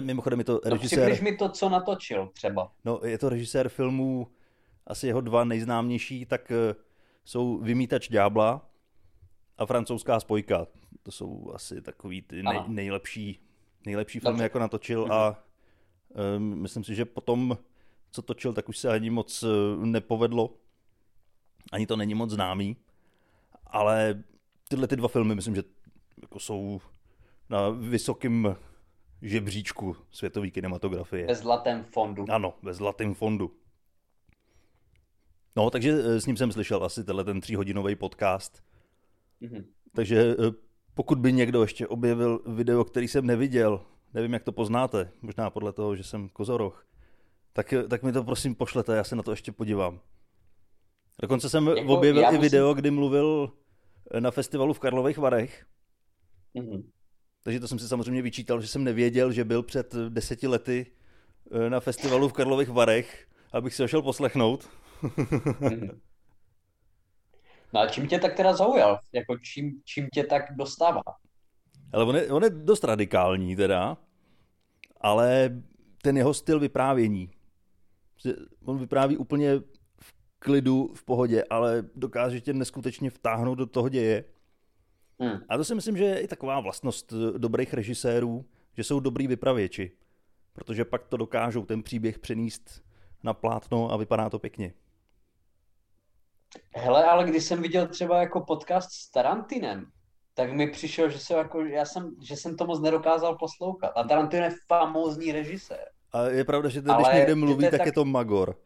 Mimochodem 0.00 0.38
je 0.38 0.44
to 0.44 0.60
no, 0.64 0.70
režisér... 0.70 1.10
No, 1.10 1.24
mi 1.24 1.36
to, 1.36 1.48
co 1.48 1.68
natočil 1.68 2.30
třeba. 2.32 2.72
No, 2.84 3.00
je 3.04 3.18
to 3.18 3.28
režisér 3.28 3.68
filmů, 3.68 4.28
asi 4.86 5.06
jeho 5.06 5.20
dva 5.20 5.44
nejznámější, 5.44 6.26
tak 6.26 6.50
uh, 6.50 6.82
jsou 7.24 7.58
Vymítač 7.58 8.08
ďábla 8.08 8.70
a 9.58 9.66
francouzská 9.66 10.20
spojka. 10.20 10.66
To 11.02 11.10
jsou 11.10 11.52
asi 11.54 11.82
takový 11.82 12.22
ty 12.22 12.42
nej, 12.42 12.60
nejlepší, 12.66 13.40
nejlepší 13.86 14.20
filmy, 14.20 14.42
jako 14.42 14.58
natočil 14.58 15.12
a 15.12 15.44
um, 16.36 16.62
myslím 16.62 16.84
si, 16.84 16.94
že 16.94 17.04
potom, 17.04 17.58
co 18.10 18.22
točil, 18.22 18.52
tak 18.52 18.68
už 18.68 18.78
se 18.78 18.88
ani 18.88 19.10
moc 19.10 19.44
nepovedlo. 19.76 20.54
Ani 21.72 21.86
to 21.86 21.96
není 21.96 22.14
moc 22.14 22.30
známý. 22.30 22.76
Ale 23.66 24.24
tyhle 24.68 24.88
ty 24.88 24.96
dva 24.96 25.08
filmy, 25.08 25.34
myslím, 25.34 25.54
že 25.54 25.62
jako 26.22 26.38
jsou 26.38 26.80
na 27.50 27.68
vysokém 27.68 28.56
žebříčku 29.22 29.96
světové 30.10 30.50
kinematografie. 30.50 31.26
Ve 31.26 31.34
zlatém 31.34 31.84
fondu. 31.84 32.24
Ano, 32.28 32.54
ve 32.62 32.74
zlatém 32.74 33.14
fondu. 33.14 33.50
No, 35.56 35.70
takže 35.70 35.90
eh, 36.04 36.20
s 36.20 36.26
ním 36.26 36.36
jsem 36.36 36.52
slyšel 36.52 36.84
asi 36.84 37.04
tenhle 37.04 37.24
ten 37.24 37.40
tříhodinový 37.40 37.94
podcast. 37.94 38.62
Mm-hmm. 39.42 39.64
Takže 39.94 40.36
eh, 40.38 40.52
pokud 40.94 41.18
by 41.18 41.32
někdo 41.32 41.62
ještě 41.62 41.86
objevil 41.86 42.42
video, 42.46 42.84
který 42.84 43.08
jsem 43.08 43.26
neviděl, 43.26 43.80
nevím, 44.14 44.32
jak 44.32 44.42
to 44.42 44.52
poznáte, 44.52 45.10
možná 45.22 45.50
podle 45.50 45.72
toho, 45.72 45.96
že 45.96 46.02
jsem 46.02 46.28
kozoroch, 46.28 46.86
tak, 47.52 47.72
eh, 47.72 47.82
tak 47.82 48.02
mi 48.02 48.12
to 48.12 48.24
prosím 48.24 48.54
pošlete, 48.54 48.96
já 48.96 49.04
se 49.04 49.16
na 49.16 49.22
to 49.22 49.30
ještě 49.30 49.52
podívám. 49.52 50.00
Dokonce 51.22 51.48
jsem 51.48 51.66
jako, 51.66 51.96
objevil 51.96 52.22
i 52.22 52.26
musím... 52.26 52.40
video, 52.40 52.74
kdy 52.74 52.90
mluvil 52.90 53.52
na 54.18 54.30
festivalu 54.30 54.74
v 54.74 54.78
Karlových 54.78 55.18
Varech. 55.18 55.66
Mm-hmm. 56.54 56.84
Takže 57.46 57.60
to 57.60 57.68
jsem 57.68 57.78
si 57.78 57.88
samozřejmě 57.88 58.22
vyčítal, 58.22 58.60
že 58.60 58.68
jsem 58.68 58.84
nevěděl, 58.84 59.32
že 59.32 59.44
byl 59.44 59.62
před 59.62 59.94
deseti 60.08 60.46
lety 60.46 60.86
na 61.68 61.80
festivalu 61.80 62.28
v 62.28 62.32
Karlových 62.32 62.68
Varech, 62.68 63.26
abych 63.52 63.74
si 63.74 63.82
ho 63.82 63.88
šel 63.88 64.02
poslechnout. 64.02 64.68
No 67.72 67.80
a 67.80 67.86
čím 67.86 68.06
tě 68.06 68.18
tak 68.18 68.34
teda 68.34 68.56
zaujal? 68.56 68.98
Jako 69.12 69.38
čím, 69.38 69.80
čím 69.84 70.08
tě 70.14 70.24
tak 70.24 70.42
dostává? 70.56 71.02
Ale 71.92 72.04
on 72.04 72.16
je, 72.16 72.32
on 72.32 72.44
je 72.44 72.50
dost 72.50 72.84
radikální 72.84 73.56
teda, 73.56 73.96
ale 75.00 75.60
ten 76.02 76.16
jeho 76.16 76.34
styl 76.34 76.60
vyprávění. 76.60 77.30
On 78.64 78.78
vypráví 78.78 79.16
úplně 79.16 79.58
v 80.00 80.14
klidu, 80.38 80.92
v 80.94 81.04
pohodě, 81.04 81.44
ale 81.50 81.84
dokáže 81.94 82.40
tě 82.40 82.52
neskutečně 82.52 83.10
vtáhnout 83.10 83.58
do 83.58 83.66
toho 83.66 83.88
děje. 83.88 84.24
Hmm. 85.20 85.38
A 85.48 85.56
to 85.56 85.64
si 85.64 85.74
myslím, 85.74 85.96
že 85.96 86.04
je 86.04 86.20
i 86.20 86.28
taková 86.28 86.60
vlastnost 86.60 87.12
dobrých 87.38 87.74
režisérů, 87.74 88.44
že 88.76 88.84
jsou 88.84 89.00
dobrý 89.00 89.26
vypravěči, 89.26 89.92
protože 90.52 90.84
pak 90.84 91.06
to 91.06 91.16
dokážou 91.16 91.64
ten 91.64 91.82
příběh 91.82 92.18
přenést 92.18 92.82
na 93.22 93.34
plátno 93.34 93.92
a 93.92 93.96
vypadá 93.96 94.30
to 94.30 94.38
pěkně. 94.38 94.74
Hele, 96.74 97.04
ale 97.04 97.24
když 97.24 97.44
jsem 97.44 97.62
viděl 97.62 97.86
třeba 97.86 98.20
jako 98.20 98.40
podcast 98.40 98.92
s 98.92 99.10
Tarantinem, 99.10 99.86
tak 100.34 100.52
mi 100.52 100.70
přišel, 100.70 101.10
že, 101.10 101.18
se 101.18 101.34
jako, 101.34 101.60
já 101.60 101.84
jsem, 101.84 102.16
že 102.22 102.36
jsem 102.36 102.56
to 102.56 102.66
moc 102.66 102.80
nedokázal 102.80 103.36
poslouchat. 103.38 103.92
A 103.96 104.04
Tarantino 104.04 104.44
je 104.44 104.54
famózní 104.68 105.32
režisér. 105.32 105.88
A 106.12 106.22
je 106.22 106.44
pravda, 106.44 106.68
že 106.68 106.82
ten, 106.82 106.94
když 106.94 107.06
někde 107.14 107.34
mluví, 107.34 107.64
tak, 107.64 107.70
tak 107.70 107.86
je 107.86 107.92
to 107.92 108.04
magor. 108.04 108.58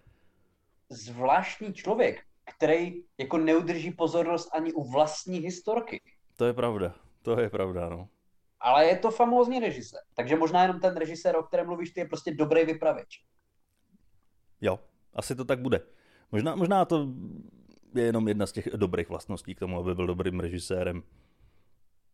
Zvláštní 0.89 1.75
člověk, 1.75 2.23
který 2.57 3.03
jako 3.19 3.39
neudrží 3.39 3.91
pozornost 3.91 4.49
ani 4.53 4.73
u 4.73 4.91
vlastní 4.91 5.39
historky. 5.39 6.01
To 6.41 6.47
je 6.47 6.53
pravda, 6.53 6.95
to 7.23 7.41
je 7.41 7.51
pravda, 7.51 7.89
no. 7.89 8.09
Ale 8.61 8.87
je 8.87 8.97
to 8.97 9.11
famózní 9.11 9.61
režisér. 9.61 10.01
Takže 10.15 10.37
možná 10.37 10.63
jenom 10.63 10.81
ten 10.81 10.97
režisér, 10.97 11.37
o 11.37 11.43
kterém 11.43 11.67
mluvíš, 11.67 11.91
ty 11.91 12.01
je 12.01 12.09
prostě 12.09 12.35
dobrý 12.35 12.65
vypravěč. 12.65 13.25
Jo, 14.61 14.79
asi 15.15 15.35
to 15.35 15.45
tak 15.45 15.61
bude. 15.61 15.81
Možná, 16.33 16.57
možná 16.57 16.85
to 16.85 17.09
je 17.95 18.05
jenom 18.05 18.29
jedna 18.29 18.47
z 18.47 18.53
těch 18.53 18.69
dobrých 18.77 19.09
vlastností 19.09 19.55
k 19.55 19.59
tomu, 19.59 19.79
aby 19.79 19.95
byl 19.95 20.07
dobrým 20.07 20.41
režisérem. 20.41 21.03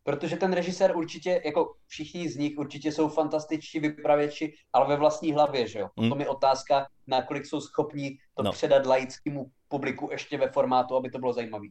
Protože 0.03 0.37
ten 0.37 0.53
režisér 0.53 0.97
určitě, 0.97 1.43
jako 1.45 1.75
všichni 1.87 2.29
z 2.29 2.37
nich 2.37 2.59
určitě 2.59 2.93
jsou 2.93 3.09
fantastičtí 3.09 3.81
vypravěči, 3.81 4.55
ale 4.73 4.89
ve 4.89 4.97
vlastní 4.97 5.33
hlavě, 5.33 5.69
že 5.69 5.79
jo. 5.79 5.89
Hmm. 5.99 6.11
To 6.11 6.19
je 6.19 6.29
otázka, 6.29 6.87
nakolik 7.07 7.47
jsou 7.47 7.61
schopní 7.61 8.19
to 8.35 8.43
no. 8.43 8.53
předat 8.53 8.87
laickému 8.87 9.51
publiku 9.69 10.09
ještě 10.13 10.39
ve 10.39 10.51
formátu, 10.51 10.97
aby 10.97 11.11
to 11.11 11.19
bylo 11.19 11.33
zajímavé. 11.33 11.67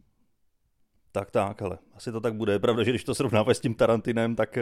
Tak, 1.16 1.32
tak, 1.32 1.62
ale 1.62 1.78
asi 1.94 2.12
to 2.12 2.22
tak 2.22 2.36
bude. 2.36 2.54
Je 2.54 2.60
pravda, 2.60 2.84
že 2.84 2.92
když 2.92 3.04
to 3.04 3.16
srovnáme 3.16 3.56
s 3.56 3.60
tím 3.60 3.76
Tarantinem, 3.76 4.36
tak 4.36 4.58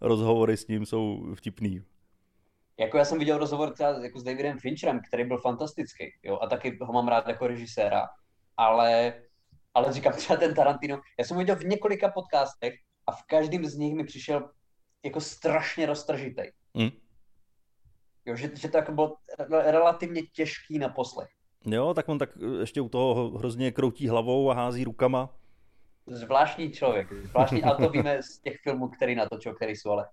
rozhovory 0.00 0.56
s 0.56 0.66
ním 0.66 0.86
jsou 0.86 1.34
vtipný. 1.34 1.82
Jako 2.78 2.98
já 2.98 3.04
jsem 3.04 3.18
viděl 3.18 3.38
rozhovor 3.38 3.72
třeba 3.72 3.90
jako 3.90 4.18
s 4.18 4.22
Davidem 4.22 4.58
Fincherem, 4.58 5.00
který 5.08 5.24
byl 5.24 5.38
fantastický, 5.38 6.04
jo, 6.22 6.38
a 6.42 6.46
taky 6.46 6.78
ho 6.80 6.92
mám 6.92 7.08
rád 7.08 7.28
jako 7.28 7.46
režiséra 7.46 8.08
ale, 8.56 9.14
ale 9.74 9.92
říkám 9.92 10.12
třeba 10.12 10.36
ten 10.36 10.54
Tarantino, 10.54 11.00
já 11.18 11.24
jsem 11.24 11.34
ho 11.34 11.38
viděl 11.38 11.56
v 11.56 11.64
několika 11.64 12.08
podcastech 12.08 12.74
a 13.06 13.12
v 13.12 13.22
každém 13.22 13.64
z 13.64 13.76
nich 13.76 13.94
mi 13.94 14.04
přišel 14.04 14.50
jako 15.04 15.20
strašně 15.20 15.86
roztržitej. 15.86 16.52
Mm. 16.74 16.90
Jo, 18.26 18.36
že, 18.36 18.50
že 18.54 18.68
to 18.68 18.76
jako 18.76 18.92
bylo 18.92 19.16
relativně 19.50 20.22
těžký 20.22 20.78
na 20.78 20.88
poslech. 20.88 21.28
Jo, 21.66 21.94
tak 21.94 22.08
on 22.08 22.18
tak 22.18 22.30
ještě 22.60 22.80
u 22.80 22.88
toho 22.88 23.38
hrozně 23.38 23.72
kroutí 23.72 24.08
hlavou 24.08 24.50
a 24.50 24.54
hází 24.54 24.84
rukama. 24.84 25.36
Zvláštní 26.06 26.72
člověk, 26.72 27.12
zvláštní, 27.12 27.62
ale 27.62 27.76
to 27.76 27.90
víme 27.90 28.22
z 28.22 28.38
těch 28.38 28.56
filmů, 28.62 28.88
který 28.88 29.14
natočil, 29.14 29.54
který 29.54 29.76
jsou 29.76 29.90
ale 29.90 30.08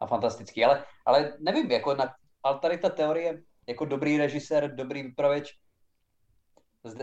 a 0.00 0.06
fantastický. 0.06 0.64
Ale, 0.64 0.84
ale 1.06 1.32
nevím, 1.38 1.70
jako 1.70 1.94
na, 1.94 2.14
ale 2.42 2.58
tady 2.58 2.78
ta 2.78 2.88
teorie, 2.88 3.42
jako 3.66 3.84
dobrý 3.84 4.18
režisér, 4.18 4.74
dobrý 4.74 5.02
vypravěč, 5.02 5.54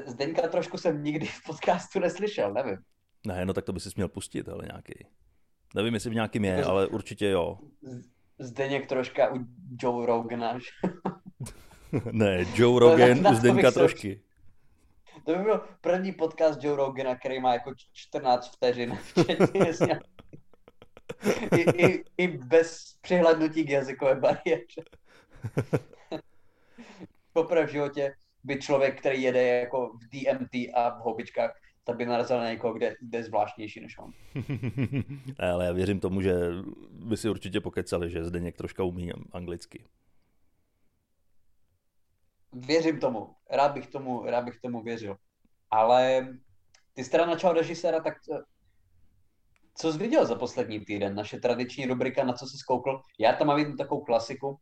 Zdeňka 0.06 0.48
trošku 0.48 0.78
jsem 0.78 1.04
nikdy 1.04 1.26
v 1.26 1.44
podcastu 1.46 2.00
neslyšel, 2.00 2.54
nevím. 2.54 2.78
Ne, 3.28 3.46
no 3.46 3.54
tak 3.54 3.66
to 3.66 3.74
by 3.74 3.80
si 3.80 3.90
měl 3.96 4.08
pustit, 4.08 4.50
ale 4.50 4.64
nějaký. 4.66 4.94
Nevím, 5.76 5.94
jestli 5.94 6.10
v 6.10 6.14
nějakým 6.14 6.46
je, 6.46 6.52
jako 6.52 6.70
ale 6.70 6.88
určitě 6.88 7.30
jo. 7.30 7.60
Zdeněk 8.40 8.88
troška 8.88 9.34
u 9.34 9.38
Joe 9.82 10.06
Rogana. 10.06 10.60
ne, 12.12 12.46
Joe 12.56 12.80
Rogan 12.80 13.28
u 13.32 13.36
Zdeňka 13.36 13.72
trošky. 13.72 14.22
To 15.26 15.36
by 15.36 15.44
byl 15.44 15.62
první 15.82 16.12
podcast 16.12 16.64
Joe 16.64 16.76
Rogana, 16.76 17.16
který 17.16 17.40
má 17.40 17.54
jako 17.54 17.74
14 17.94 18.56
vteřin, 18.56 18.96
včetně 19.04 20.00
I, 21.58 21.62
i, 21.62 22.04
I 22.18 22.28
bez 22.28 22.98
přihlednutí 23.02 23.66
k 23.66 23.70
jazykové 23.70 24.16
bariéře. 24.16 24.84
Poprvé 27.34 27.68
v 27.68 27.72
životě 27.72 28.16
by 28.44 28.60
člověk, 28.60 29.00
který 29.00 29.22
jede 29.22 29.48
jako 29.48 29.88
v 29.88 30.08
DMT 30.10 30.56
a 30.74 30.90
v 30.90 31.00
houbičkách, 31.00 31.62
tak 31.84 31.98
by 31.98 32.06
narazil 32.06 32.38
na 32.38 32.50
někoho, 32.50 32.74
kde, 32.74 32.96
kde 33.02 33.18
je 33.18 33.24
zvláštnější 33.24 33.82
než 33.82 33.98
on. 33.98 34.12
ale 35.40 35.66
já 35.66 35.72
věřím 35.72 36.00
tomu, 36.00 36.22
že 36.22 36.34
by 36.92 37.18
si 37.18 37.30
určitě 37.30 37.62
pokecali, 37.62 38.10
že 38.10 38.24
Zdeněk 38.24 38.58
troška 38.58 38.84
umí 38.84 39.12
anglicky. 39.32 39.86
Věřím 42.56 43.00
tomu. 43.00 43.36
Rád 43.50 43.72
bych 43.72 43.88
tomu, 43.88 44.26
rád 44.26 44.42
bych 44.46 44.60
tomu 44.62 44.84
věřil. 44.84 45.18
Ale 45.72 46.28
ty 46.94 47.04
jsi 47.04 47.12
teda 47.12 47.26
načal 47.26 47.54
režiséra, 47.54 48.00
tak 48.00 48.14
co 49.78 49.94
jsi 49.94 50.00
viděl 50.00 50.26
za 50.26 50.36
poslední 50.36 50.80
týden? 50.80 51.16
Naše 51.16 51.40
tradiční 51.40 51.86
rubrika, 51.86 52.24
na 52.24 52.34
co 52.34 52.48
jsi 52.48 52.58
skoukl? 52.58 53.00
Já 53.20 53.34
tam 53.34 53.48
mám 53.48 53.60
jednu 53.60 53.76
takovou 53.76 54.02
klasiku, 54.02 54.60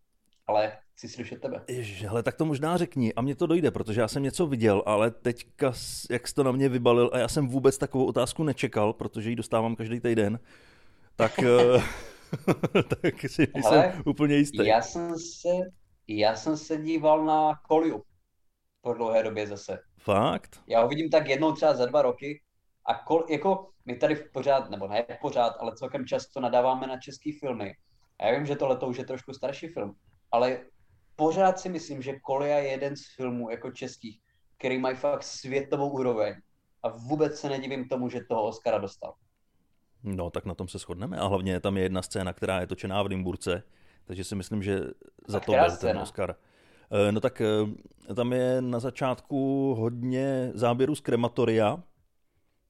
ale 0.48 0.78
chci 0.94 1.10
slyšet 1.10 1.42
tebe. 1.42 1.62
Ježiš, 1.68 2.04
hele, 2.04 2.24
tak 2.24 2.36
to 2.36 2.46
možná 2.46 2.78
řekni 2.78 3.14
a 3.14 3.22
mně 3.22 3.36
to 3.36 3.48
dojde, 3.48 3.72
protože 3.72 4.02
já 4.02 4.08
jsem 4.08 4.24
něco 4.24 4.48
viděl, 4.48 4.84
ale 4.86 5.12
teďka, 5.12 5.74
jak 6.10 6.28
jsi 6.28 6.34
to 6.34 6.44
na 6.44 6.52
mě 6.52 6.70
vybalil 6.70 7.10
a 7.14 7.18
já 7.18 7.28
jsem 7.28 7.48
vůbec 7.48 7.78
takovou 7.78 8.06
otázku 8.06 8.44
nečekal, 8.44 8.94
protože 8.94 9.30
ji 9.30 9.36
dostávám 9.36 9.76
každý 9.76 10.00
týden, 10.00 10.40
tak, 11.16 11.40
eh, 11.44 11.84
tak 13.02 13.16
si 13.28 13.48
úplně 14.06 14.36
jistý. 14.36 14.66
Já 14.66 14.82
jsem 14.82 15.20
se, 15.20 15.50
já 16.08 16.36
jsem 16.36 16.58
se 16.58 16.78
díval 16.78 17.26
na 17.26 17.56
Koliu 17.68 18.04
po 18.82 18.94
dlouhé 18.94 19.24
době 19.24 19.48
zase. 19.48 19.80
Fakt? 20.00 20.64
Já 20.68 20.82
ho 20.82 20.88
vidím 20.88 21.10
tak 21.10 21.28
jednou 21.28 21.52
třeba 21.52 21.74
za 21.74 21.86
dva 21.86 22.02
roky 22.02 22.42
a 22.86 22.94
kol, 22.94 23.26
jako 23.30 23.70
my 23.86 23.96
tady 23.96 24.16
v 24.16 24.32
pořád, 24.32 24.70
nebo 24.70 24.88
ne 24.88 25.06
pořád, 25.22 25.50
ale 25.60 25.76
celkem 25.76 26.06
často 26.06 26.40
nadáváme 26.40 26.88
na 26.88 26.98
české 26.98 27.32
filmy. 27.40 27.74
A 28.20 28.26
já 28.26 28.38
vím, 28.38 28.46
že 28.46 28.56
tohle 28.56 28.80
už 28.80 28.98
je 28.98 29.06
trošku 29.06 29.34
starší 29.34 29.68
film, 29.68 29.96
ale 30.32 30.66
pořád 31.16 31.60
si 31.60 31.70
myslím, 31.70 32.02
že 32.02 32.20
Kolia 32.20 32.58
je 32.58 32.70
jeden 32.70 32.96
z 32.96 33.16
filmů 33.16 33.50
jako 33.50 33.72
českých, 33.72 34.20
který 34.58 34.78
mají 34.78 34.96
fakt 34.96 35.24
světovou 35.24 35.90
úroveň 35.90 36.36
a 36.84 36.90
vůbec 36.90 37.40
se 37.40 37.50
nedivím 37.50 37.88
tomu, 37.88 38.10
že 38.10 38.20
toho 38.30 38.44
Oscara 38.44 38.78
dostal. 38.78 39.14
No, 40.04 40.30
tak 40.30 40.46
na 40.46 40.56
tom 40.56 40.68
se 40.68 40.78
shodneme 40.78 41.18
a 41.18 41.28
hlavně 41.28 41.60
tam 41.60 41.78
je 41.78 41.84
jedna 41.84 42.02
scéna, 42.02 42.34
která 42.34 42.60
je 42.60 42.68
točená 42.68 43.04
v 43.04 43.10
Nymburce 43.10 43.64
Takže 44.06 44.24
si 44.24 44.36
myslím, 44.36 44.64
že 44.64 44.80
za 45.28 45.40
to 45.40 45.52
byl 45.52 45.62
ten 45.62 45.72
scéna? 45.72 46.02
Oscar. 46.02 46.36
Eh, 47.08 47.12
No 47.12 47.20
tak 47.20 47.42
eh, 47.42 48.14
tam 48.14 48.34
je 48.34 48.62
na 48.62 48.80
začátku 48.80 49.74
hodně 49.80 50.52
záběrů 50.54 50.96
z 50.96 51.02
krematoria 51.02 51.84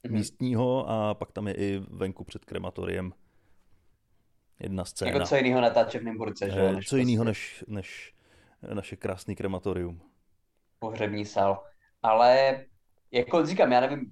Mhm. 0.05 0.13
místního 0.15 0.89
a 0.89 1.13
pak 1.13 1.31
tam 1.31 1.47
je 1.47 1.53
i 1.53 1.81
venku 1.89 2.23
před 2.23 2.45
krematoriem 2.45 3.13
jedna 4.59 4.85
scéna. 4.85 5.11
Jako 5.11 5.25
co 5.25 5.35
jiného 5.35 5.61
natáče 5.61 5.99
v 5.99 6.03
Nymburce, 6.03 6.49
že? 6.49 6.59
Eh, 6.59 6.73
než 6.73 6.87
Co 6.87 6.97
jiného 6.97 7.23
prostě 7.23 7.65
než, 7.69 7.83
než 7.87 8.13
naše 8.73 8.95
krásný 8.95 9.35
krematorium. 9.35 10.01
pohřební 10.79 11.25
sál. 11.25 11.63
Ale 12.03 12.59
jako 13.11 13.45
říkám, 13.45 13.71
já 13.71 13.79
nevím, 13.79 14.11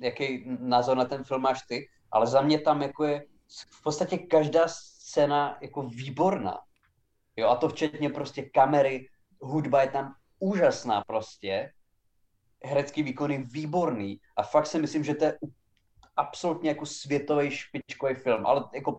jaký 0.00 0.44
názor 0.60 0.96
na 0.96 1.04
ten 1.04 1.24
film 1.24 1.42
máš 1.42 1.62
ty, 1.62 1.88
ale 2.12 2.26
za 2.26 2.40
mě 2.42 2.58
tam 2.60 2.82
jako 2.82 3.04
je 3.04 3.24
v 3.70 3.82
podstatě 3.82 4.18
každá 4.18 4.68
scéna 5.16 5.58
jako 5.60 5.82
výborná. 5.82 6.60
Jo, 7.36 7.48
a 7.48 7.56
to 7.56 7.68
včetně 7.68 8.10
prostě 8.10 8.42
kamery, 8.42 9.08
hudba 9.40 9.82
je 9.82 9.90
tam 9.90 10.14
úžasná 10.38 11.04
prostě, 11.06 11.72
herecký 12.64 13.02
výkon 13.02 13.30
je 13.30 13.38
výborný 13.38 14.20
a 14.36 14.42
fakt 14.42 14.66
si 14.66 14.78
myslím, 14.78 15.04
že 15.04 15.14
to 15.14 15.24
je 15.24 15.38
absolutně 16.16 16.68
jako 16.68 16.86
světový 16.86 17.50
špičkový 17.50 18.14
film, 18.14 18.46
ale 18.46 18.64
jako 18.74 18.92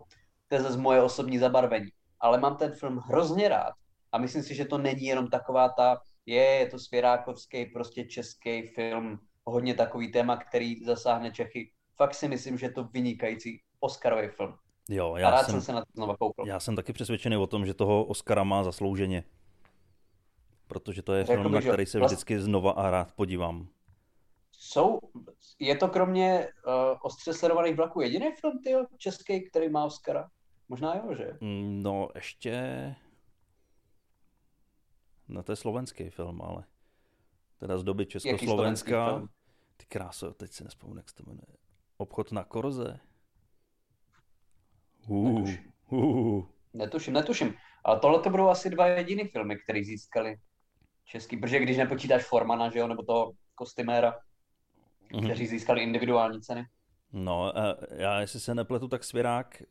to 0.47 0.55
je 0.55 0.61
zase 0.61 0.77
moje 0.77 1.01
osobní 1.01 1.37
zabarvení. 1.37 1.91
Ale 2.19 2.39
mám 2.39 2.57
ten 2.57 2.71
film 2.71 2.97
hrozně 2.97 3.49
rád 3.49 3.73
a 4.11 4.17
myslím 4.17 4.43
si, 4.43 4.55
že 4.55 4.65
to 4.65 4.77
není 4.77 5.03
jenom 5.05 5.27
taková 5.27 5.69
ta, 5.69 6.01
je, 6.25 6.43
je 6.43 6.67
to 6.67 6.79
svěrákovský, 6.79 7.65
prostě 7.65 8.05
český 8.05 8.67
film, 8.67 9.19
hodně 9.45 9.73
takový 9.73 10.11
téma, 10.11 10.37
který 10.37 10.83
zasáhne 10.83 11.31
Čechy. 11.31 11.71
Fakt 11.95 12.13
si 12.13 12.27
myslím, 12.27 12.57
že 12.57 12.65
je 12.65 12.71
to 12.71 12.83
vynikající 12.83 13.61
Oscarový 13.79 14.27
film. 14.27 14.57
Jo, 14.89 15.13
A 15.13 15.19
já 15.19 15.29
rád 15.31 15.43
jsem, 15.43 15.51
jsem 15.51 15.61
se 15.61 15.71
na 15.73 15.81
to 15.81 15.91
znova 15.95 16.17
koukal. 16.17 16.47
já 16.47 16.59
jsem 16.59 16.75
taky 16.75 16.93
přesvědčený 16.93 17.37
o 17.37 17.47
tom, 17.47 17.65
že 17.65 17.73
toho 17.73 18.05
Oscara 18.05 18.43
má 18.43 18.63
zaslouženě. 18.63 19.23
Protože 20.67 21.01
to 21.01 21.13
je 21.13 21.25
Řekl 21.25 21.41
film, 21.41 21.53
na 21.53 21.61
který 21.61 21.85
se 21.85 21.99
vlast- 21.99 22.05
vždycky 22.05 22.39
znova 22.39 22.71
a 22.71 22.91
rád 22.91 23.11
podívám. 23.11 23.67
Jsou, 24.51 24.99
je 25.59 25.75
to 25.77 25.87
kromě 25.87 26.47
uh, 26.67 26.73
ostře 27.01 27.33
sledovaných 27.33 27.75
vlaků 27.75 28.01
jediný 28.01 28.31
film, 28.39 28.59
tyjo, 28.63 28.85
český, 28.97 29.49
který 29.49 29.69
má 29.69 29.85
Oscara? 29.85 30.29
Možná 30.69 30.95
jo, 30.95 31.15
že? 31.15 31.37
Mm, 31.41 31.83
No, 31.83 32.09
ještě... 32.15 32.95
No, 35.27 35.43
to 35.43 35.51
je 35.51 35.55
slovenský 35.55 36.09
film, 36.09 36.41
ale 36.41 36.63
teda 37.57 37.77
z 37.77 37.83
doby 37.83 38.05
Československa. 38.05 39.27
Ty 39.77 39.85
kráso, 39.85 40.33
teď 40.33 40.51
si 40.51 40.63
nespomínám, 40.63 40.97
jak 40.97 41.09
se 41.09 41.15
to 41.15 41.23
jmenuje. 41.25 41.57
Obchod 41.97 42.31
na 42.31 42.43
Korze. 42.43 42.99
Uh, 45.07 45.39
Netuším. 45.39 45.71
uh. 45.89 46.43
Netuším, 46.73 47.13
netuším. 47.13 47.53
Ale 47.85 47.99
tohle 47.99 48.19
to 48.19 48.29
budou 48.29 48.47
asi 48.47 48.69
dva 48.69 48.87
jediný 48.87 49.23
filmy, 49.23 49.55
které 49.57 49.83
získali 49.83 50.35
český, 51.05 51.37
protože 51.37 51.59
když 51.59 51.77
nepočítáš 51.77 52.23
Formana, 52.23 52.69
že 52.69 52.79
jo, 52.79 52.87
nebo 52.87 53.03
toho 53.03 53.31
kostýméra, 53.55 54.19
Mhm. 55.13 55.23
kteří 55.23 55.47
získali 55.47 55.83
individuální 55.83 56.41
ceny. 56.41 56.65
No, 57.13 57.53
já 57.91 58.19
jestli 58.19 58.39
se 58.39 58.55
nepletu, 58.55 58.87
tak 58.87 59.03
Svěrák 59.03 59.61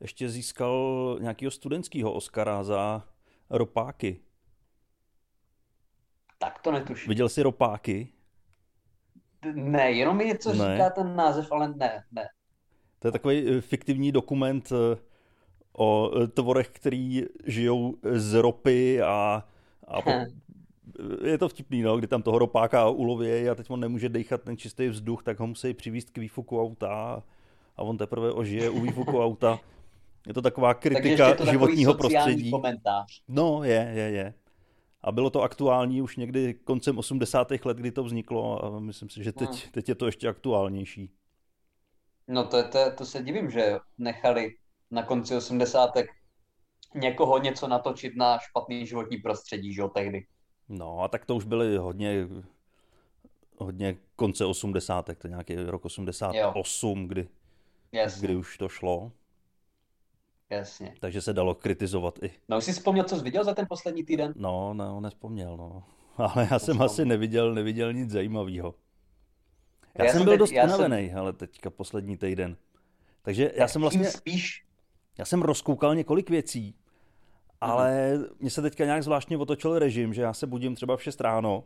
ještě 0.00 0.28
získal 0.28 1.16
nějakého 1.20 1.50
studentského 1.50 2.12
Oscara 2.12 2.64
za 2.64 3.08
ropáky. 3.50 4.20
Tak 6.38 6.58
to 6.62 6.72
netuším. 6.72 7.08
Viděl 7.08 7.28
jsi 7.28 7.42
ropáky? 7.42 8.12
Ne, 9.54 9.90
jenom 9.90 10.16
mi 10.16 10.24
něco 10.24 10.52
Ne. 10.54 10.74
říká 10.74 10.90
ten 10.90 11.16
název, 11.16 11.52
ale 11.52 11.68
ne, 11.68 12.04
ne. 12.12 12.28
To 13.00 13.08
je 13.08 13.12
takový 13.12 13.48
eh, 13.48 13.60
fiktivní 13.60 14.12
dokument 14.12 14.72
eh, 14.72 14.98
o 15.78 16.10
eh, 16.22 16.26
tvorech, 16.26 16.68
který 16.68 17.24
žijou 17.46 17.94
z 18.12 18.34
ropy 18.34 19.02
a, 19.02 19.44
a 19.88 20.02
po, 20.02 20.10
je 21.24 21.38
to 21.38 21.48
vtipný, 21.48 21.82
no, 21.82 21.96
kdy 21.96 22.06
tam 22.06 22.22
toho 22.22 22.38
ropáka 22.38 22.88
ulovějí 22.88 23.48
a 23.48 23.54
teď 23.54 23.70
on 23.70 23.80
nemůže 23.80 24.08
dechat 24.08 24.42
ten 24.42 24.56
čistý 24.56 24.88
vzduch, 24.88 25.22
tak 25.22 25.40
ho 25.40 25.46
musí 25.46 25.74
přivízt 25.74 26.10
k 26.10 26.18
výfuku 26.18 26.62
auta 26.62 27.22
a 27.76 27.82
on 27.82 27.98
teprve 27.98 28.32
ožije 28.32 28.70
u 28.70 28.80
výfuku 28.80 29.20
auta. 29.24 29.58
Je 30.26 30.34
to 30.34 30.42
taková 30.42 30.74
kritika 30.74 31.34
to 31.34 31.46
životního 31.46 31.94
prostředí. 31.94 32.50
komentář. 32.50 33.22
No, 33.28 33.64
je, 33.64 33.92
je, 33.94 34.02
je. 34.02 34.34
A 35.02 35.12
bylo 35.12 35.30
to 35.30 35.42
aktuální 35.42 36.02
už 36.02 36.16
někdy 36.16 36.54
koncem 36.54 36.98
80. 36.98 37.52
let, 37.64 37.76
kdy 37.76 37.90
to 37.90 38.04
vzniklo 38.04 38.64
a 38.64 38.80
myslím 38.80 39.08
si, 39.08 39.24
že 39.24 39.32
teď, 39.32 39.70
teď 39.70 39.88
je 39.88 39.94
to 39.94 40.06
ještě 40.06 40.28
aktuálnější. 40.28 41.10
No 42.30 42.44
to, 42.46 42.68
to, 42.68 42.78
to 42.98 43.04
se 43.06 43.22
divím, 43.22 43.50
že 43.50 43.78
nechali 43.98 44.54
na 44.90 45.02
konci 45.02 45.36
80. 45.36 45.90
někoho 46.94 47.38
něco 47.38 47.68
natočit 47.68 48.16
na 48.16 48.38
špatný 48.38 48.86
životní 48.86 49.16
prostředí, 49.16 49.74
že 49.74 49.80
jo, 49.80 49.88
tehdy. 49.88 50.26
No 50.68 51.00
a 51.02 51.08
tak 51.08 51.26
to 51.26 51.36
už 51.36 51.44
byly 51.44 51.76
hodně, 51.76 52.26
hodně 53.58 53.96
konce 54.16 54.44
80. 54.44 55.02
to 55.02 55.26
je 55.26 55.30
nějaký 55.30 55.54
rok 55.56 55.84
88, 55.84 57.08
kdy, 57.08 57.28
Jasně, 57.92 58.26
kdy 58.26 58.36
už 58.36 58.58
to 58.58 58.68
šlo, 58.68 59.12
jasně. 60.50 60.94
takže 61.00 61.20
se 61.22 61.32
dalo 61.32 61.54
kritizovat 61.54 62.18
i. 62.22 62.30
No 62.48 62.58
už 62.58 62.64
jsi 62.64 62.72
vzpomněl, 62.72 63.04
co 63.04 63.16
jsi 63.16 63.22
viděl 63.24 63.44
za 63.44 63.54
ten 63.54 63.66
poslední 63.68 64.04
týden? 64.04 64.32
No, 64.36 64.74
no, 64.74 65.00
nespomněl, 65.00 65.56
no. 65.56 65.84
Ale 66.16 66.48
já 66.50 66.58
jsem 66.58 66.78
Nespomněl. 66.78 66.84
asi 66.86 67.04
neviděl, 67.04 67.54
neviděl 67.54 67.92
nic 67.92 68.10
zajímavého. 68.10 68.74
Já, 69.98 70.04
Já 70.04 70.12
jsem 70.12 70.24
byl 70.24 70.32
teď- 70.32 70.38
dost 70.38 70.52
já 70.52 70.68
jsem- 70.68 70.78
unavený, 70.78 71.12
ale 71.14 71.32
teďka 71.32 71.70
poslední 71.70 72.16
týden. 72.16 72.56
Takže 73.22 73.52
já 73.56 73.68
jsem 73.68 73.82
vlastně, 73.82 74.04
spíš, 74.04 74.64
já 75.18 75.24
jsem 75.24 75.42
rozkoukal 75.42 75.94
několik 75.94 76.30
věcí, 76.30 76.74
ale 77.60 78.18
mně 78.38 78.50
se 78.50 78.62
teďka 78.62 78.84
nějak 78.84 79.02
zvláštně 79.02 79.36
otočil 79.38 79.78
režim, 79.78 80.14
že 80.14 80.22
já 80.22 80.32
se 80.32 80.46
budím 80.46 80.74
třeba 80.74 80.96
v 80.96 81.02
6 81.02 81.20
ráno 81.20 81.64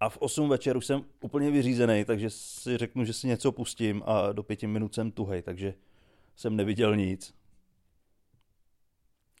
a 0.00 0.08
v 0.08 0.16
8 0.18 0.48
večer 0.48 0.76
už 0.76 0.86
jsem 0.86 1.04
úplně 1.20 1.50
vyřízený, 1.50 2.04
takže 2.04 2.30
si 2.30 2.76
řeknu, 2.76 3.04
že 3.04 3.12
si 3.12 3.26
něco 3.26 3.52
pustím 3.52 4.02
a 4.06 4.32
do 4.32 4.42
pěti 4.42 4.66
minut 4.66 4.94
jsem 4.94 5.10
tuhej, 5.10 5.42
takže 5.42 5.74
jsem 6.36 6.56
neviděl 6.56 6.96
nic. 6.96 7.34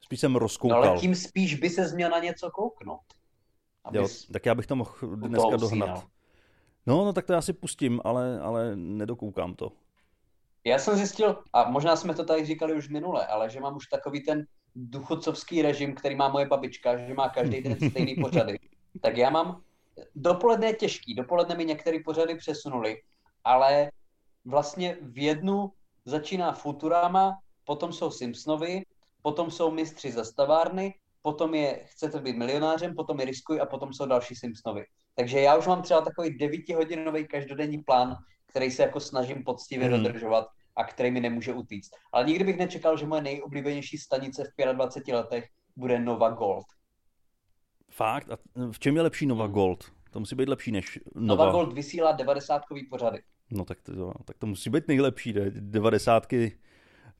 Spíš 0.02 0.20
jsem 0.20 0.32
no 0.32 0.38
rozkoukal. 0.38 0.84
ale 0.84 1.00
tím 1.00 1.14
spíš 1.14 1.54
by 1.54 1.70
se 1.70 1.94
měl 1.94 2.10
na 2.10 2.18
něco 2.18 2.50
kouknout. 2.50 3.00
Jo, 3.92 4.08
tak 4.32 4.46
já 4.46 4.54
bych 4.54 4.66
to 4.66 4.76
mohl 4.76 4.92
dneska 5.16 5.56
dohnat. 5.56 6.06
No, 6.88 7.04
no 7.04 7.12
tak 7.12 7.26
to 7.26 7.32
já 7.32 7.42
si 7.42 7.52
pustím, 7.52 8.00
ale, 8.04 8.40
ale 8.40 8.76
nedokoukám 8.76 9.54
to. 9.54 9.72
Já 10.64 10.78
jsem 10.78 10.96
zjistil, 10.96 11.42
a 11.52 11.70
možná 11.70 11.96
jsme 11.96 12.14
to 12.14 12.24
tady 12.24 12.44
říkali 12.44 12.74
už 12.74 12.88
minule, 12.88 13.26
ale 13.26 13.50
že 13.50 13.60
mám 13.60 13.76
už 13.76 13.86
takový 13.86 14.24
ten 14.24 14.46
duchocovský 14.74 15.62
režim, 15.62 15.94
který 15.94 16.14
má 16.14 16.28
moje 16.28 16.46
babička, 16.46 16.96
že 16.96 17.14
má 17.14 17.28
každý 17.28 17.60
den 17.60 17.90
stejný 17.90 18.14
pořady. 18.20 18.58
Tak 19.00 19.16
já 19.16 19.30
mám, 19.30 19.62
dopoledne 20.14 20.66
je 20.66 20.74
těžký, 20.74 21.14
dopoledne 21.14 21.54
mi 21.54 21.64
některé 21.64 21.98
pořady 22.04 22.34
přesunuli, 22.34 23.02
ale 23.44 23.90
vlastně 24.44 24.96
v 25.00 25.18
jednu 25.18 25.72
začíná 26.04 26.52
Futurama, 26.52 27.38
potom 27.64 27.92
jsou 27.92 28.10
Simpsonovi, 28.10 28.82
potom 29.22 29.50
jsou 29.50 29.70
mistři 29.70 30.12
zastavárny, 30.12 30.94
potom 31.22 31.54
je 31.54 31.84
Chcete 31.84 32.20
být 32.20 32.36
milionářem, 32.36 32.94
potom 32.94 33.20
je 33.20 33.26
Riskuj 33.26 33.60
a 33.60 33.66
potom 33.66 33.92
jsou 33.92 34.06
další 34.06 34.34
Simpsonovi. 34.34 34.84
Takže 35.18 35.40
já 35.40 35.56
už 35.56 35.66
mám 35.66 35.82
třeba 35.82 36.00
takový 36.00 36.38
devítihodinový 36.38 37.26
každodenní 37.26 37.78
plán, 37.78 38.16
který 38.46 38.70
se 38.70 38.82
jako 38.82 39.00
snažím 39.00 39.44
poctivě 39.44 39.88
Mhm. 39.90 40.02
dodržovat 40.02 40.46
a 40.76 40.84
který 40.84 41.10
mi 41.10 41.20
nemůže 41.20 41.52
utíct. 41.52 41.90
Ale 42.12 42.24
nikdy 42.24 42.44
bych 42.44 42.56
nečekal, 42.56 42.96
že 42.98 43.06
moje 43.06 43.22
nejoblíbenější 43.22 43.98
stanice 43.98 44.44
v 44.44 44.72
25 44.72 45.14
letech 45.14 45.44
bude 45.76 45.98
Nova 46.00 46.30
Gold. 46.30 46.64
Fakt? 47.90 48.30
A 48.30 48.36
v 48.72 48.78
čem 48.78 48.96
je 48.96 49.02
lepší 49.02 49.26
Nova 49.26 49.44
Hmm. 49.44 49.54
Gold? 49.54 49.92
To 50.10 50.20
musí 50.20 50.36
být 50.36 50.48
lepší 50.48 50.72
než 50.72 50.98
Nova, 51.14 51.44
Nova. 51.44 51.52
Gold 51.58 51.72
vysílá 51.72 52.12
90 52.12 52.62
pořady. 52.90 53.22
No 53.50 53.64
tak 53.64 53.80
to, 53.82 54.12
tak 54.24 54.38
to 54.38 54.46
musí 54.46 54.70
být 54.70 54.88
nejlepší, 54.88 55.32
ne? 55.32 55.50
90. 55.50 56.26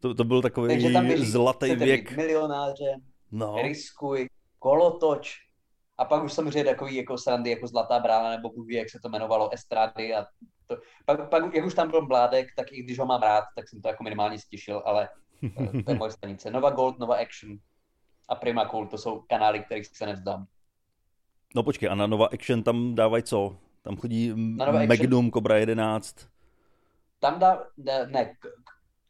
To, 0.00 0.14
to 0.14 0.24
byl 0.24 0.42
takový 0.42 0.68
Takže 0.68 0.90
tam 0.92 1.06
běží, 1.06 1.24
zlatý 1.30 1.74
věk. 1.74 2.10
být 2.10 2.16
milionářem, 2.16 3.00
No, 3.32 3.56
riskuj, 3.62 4.28
kolotoč. 4.58 5.47
A 5.98 6.04
pak 6.04 6.24
už 6.24 6.32
samozřejmě 6.32 6.64
takový 6.64 6.94
jako 6.94 7.18
srandy, 7.18 7.50
jako 7.50 7.66
Zlatá 7.66 7.98
brána, 7.98 8.30
nebo 8.30 8.50
Bůh 8.50 8.70
jak 8.70 8.90
se 8.90 8.98
to 9.02 9.08
jmenovalo, 9.08 9.52
Estrády. 9.52 10.14
A 10.14 10.26
to. 10.66 10.76
Pak, 11.04 11.28
pak, 11.30 11.54
jak 11.54 11.66
už 11.66 11.74
tam 11.74 11.90
byl 11.90 12.06
Mládek, 12.06 12.48
tak 12.56 12.72
i 12.72 12.82
když 12.82 12.98
ho 12.98 13.06
mám 13.06 13.22
rád, 13.22 13.44
tak 13.56 13.68
jsem 13.68 13.82
to 13.82 13.88
jako 13.88 14.04
minimálně 14.04 14.38
stišil, 14.38 14.82
ale 14.84 15.08
eh, 15.44 15.82
to 15.82 15.90
je 15.90 15.98
moje 15.98 16.10
stanice. 16.10 16.50
Nova 16.50 16.70
Gold, 16.70 16.98
Nova 16.98 17.16
Action 17.16 17.58
a 18.28 18.34
Prima 18.34 18.64
Cool, 18.64 18.86
to 18.86 18.98
jsou 18.98 19.20
kanály, 19.28 19.60
kterých 19.60 19.86
se 19.86 20.06
nevzdám. 20.06 20.46
no 21.54 21.62
počkej, 21.62 21.88
a 21.88 21.94
na 21.94 22.06
Nova 22.06 22.26
Action 22.26 22.62
tam 22.62 22.94
dávají 22.94 23.22
co? 23.22 23.56
Tam 23.82 23.96
chodí 23.96 24.30
Action? 24.60 24.88
Magnum, 24.88 25.30
Cobra 25.30 25.56
11. 25.56 26.28
Tam 27.20 27.38
dá, 27.38 27.64
ne, 27.76 28.06
ne, 28.06 28.34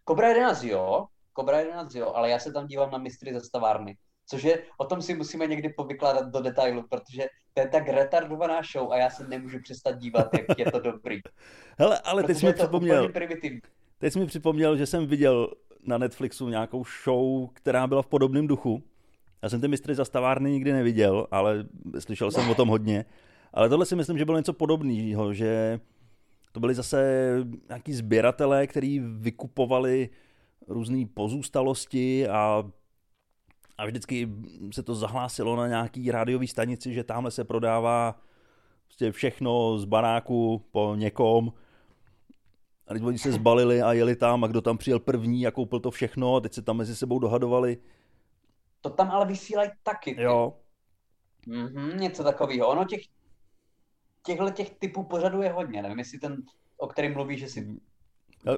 Cobra 0.08 0.28
11 0.28 0.62
jo, 0.62 1.06
Cobra 1.38 1.58
11 1.58 1.94
jo, 1.94 2.12
ale 2.14 2.30
já 2.30 2.38
se 2.38 2.52
tam 2.52 2.66
dívám 2.66 2.90
na 2.90 2.98
mistry 2.98 3.34
zastavárny. 3.34 3.96
Což 4.30 4.42
je, 4.42 4.62
o 4.76 4.84
tom 4.84 5.02
si 5.02 5.14
musíme 5.14 5.46
někdy 5.46 5.68
povykládat 5.68 6.28
do 6.28 6.40
detailu, 6.40 6.82
protože 6.90 7.26
to 7.54 7.60
je 7.60 7.68
tak 7.68 7.88
retardovaná 7.88 8.60
show 8.72 8.92
a 8.92 8.96
já 8.96 9.10
se 9.10 9.28
nemůžu 9.28 9.58
přestat 9.62 9.98
dívat, 9.98 10.28
jak 10.34 10.58
je 10.58 10.72
to 10.72 10.80
dobrý. 10.80 11.20
Hele, 11.78 11.98
ale 11.98 12.22
teď 12.22 12.36
jsi 12.36 12.46
mi 12.46 12.52
připomněl, 12.52 13.08
teď 13.98 14.12
jsi 14.12 14.18
mi 14.18 14.26
připomněl, 14.26 14.76
že 14.76 14.86
jsem 14.86 15.06
viděl 15.06 15.50
na 15.82 15.98
Netflixu 15.98 16.48
nějakou 16.48 16.84
show, 17.04 17.48
která 17.52 17.86
byla 17.86 18.02
v 18.02 18.06
podobném 18.06 18.46
duchu. 18.46 18.82
Já 19.42 19.48
jsem 19.48 19.60
ty 19.60 19.68
mistry 19.68 19.94
za 19.94 20.04
stavárny 20.04 20.50
nikdy 20.50 20.72
neviděl, 20.72 21.26
ale 21.30 21.64
slyšel 21.98 22.30
jsem 22.30 22.50
o 22.50 22.54
tom 22.54 22.68
hodně. 22.68 23.04
Ale 23.52 23.68
tohle 23.68 23.86
si 23.86 23.96
myslím, 23.96 24.18
že 24.18 24.24
bylo 24.24 24.36
něco 24.36 24.52
podobného, 24.52 25.34
že 25.34 25.80
to 26.52 26.60
byli 26.60 26.74
zase 26.74 27.34
nějaký 27.68 27.92
sběratelé, 27.92 28.66
kteří 28.66 29.00
vykupovali 29.00 30.08
různé 30.68 31.04
pozůstalosti 31.14 32.28
a, 32.28 32.64
a 33.78 33.86
vždycky 33.86 34.28
se 34.72 34.82
to 34.82 34.94
zahlásilo 34.94 35.56
na 35.56 35.68
nějaký 35.68 36.10
rádiový 36.10 36.48
stanici, 36.48 36.94
že 36.94 37.04
tamhle 37.04 37.30
se 37.30 37.44
prodává 37.44 38.20
prostě 38.86 39.12
všechno 39.12 39.78
z 39.78 39.84
baráku 39.84 40.64
po 40.70 40.94
někom. 40.94 41.52
A 42.86 42.94
teď 42.94 43.02
oni 43.02 43.18
se 43.18 43.32
zbalili 43.32 43.82
a 43.82 43.92
jeli 43.92 44.16
tam 44.16 44.44
a 44.44 44.46
kdo 44.46 44.60
tam 44.60 44.78
přijel 44.78 45.00
první 45.00 45.46
a 45.46 45.50
koupil 45.50 45.80
to 45.80 45.90
všechno 45.90 46.36
a 46.36 46.40
teď 46.40 46.52
se 46.52 46.62
tam 46.62 46.76
mezi 46.76 46.96
sebou 46.96 47.18
dohadovali. 47.18 47.78
To 48.80 48.90
tam 48.90 49.10
ale 49.10 49.26
vysílají 49.26 49.70
taky. 49.82 50.14
Ty. 50.14 50.22
Jo. 50.22 50.54
Mm-hmm, 51.48 51.96
něco 51.96 52.24
takového. 52.24 52.68
Ono 52.68 52.84
těch, 52.84 53.00
těchto 54.26 54.50
těch 54.50 54.70
typů 54.70 55.04
pořadů 55.04 55.42
je 55.42 55.52
hodně. 55.52 55.82
Nevím, 55.82 55.98
jestli 55.98 56.18
ten, 56.18 56.42
o 56.76 56.86
kterém 56.86 57.12
mluví, 57.12 57.38
že 57.38 57.48
si... 57.48 57.80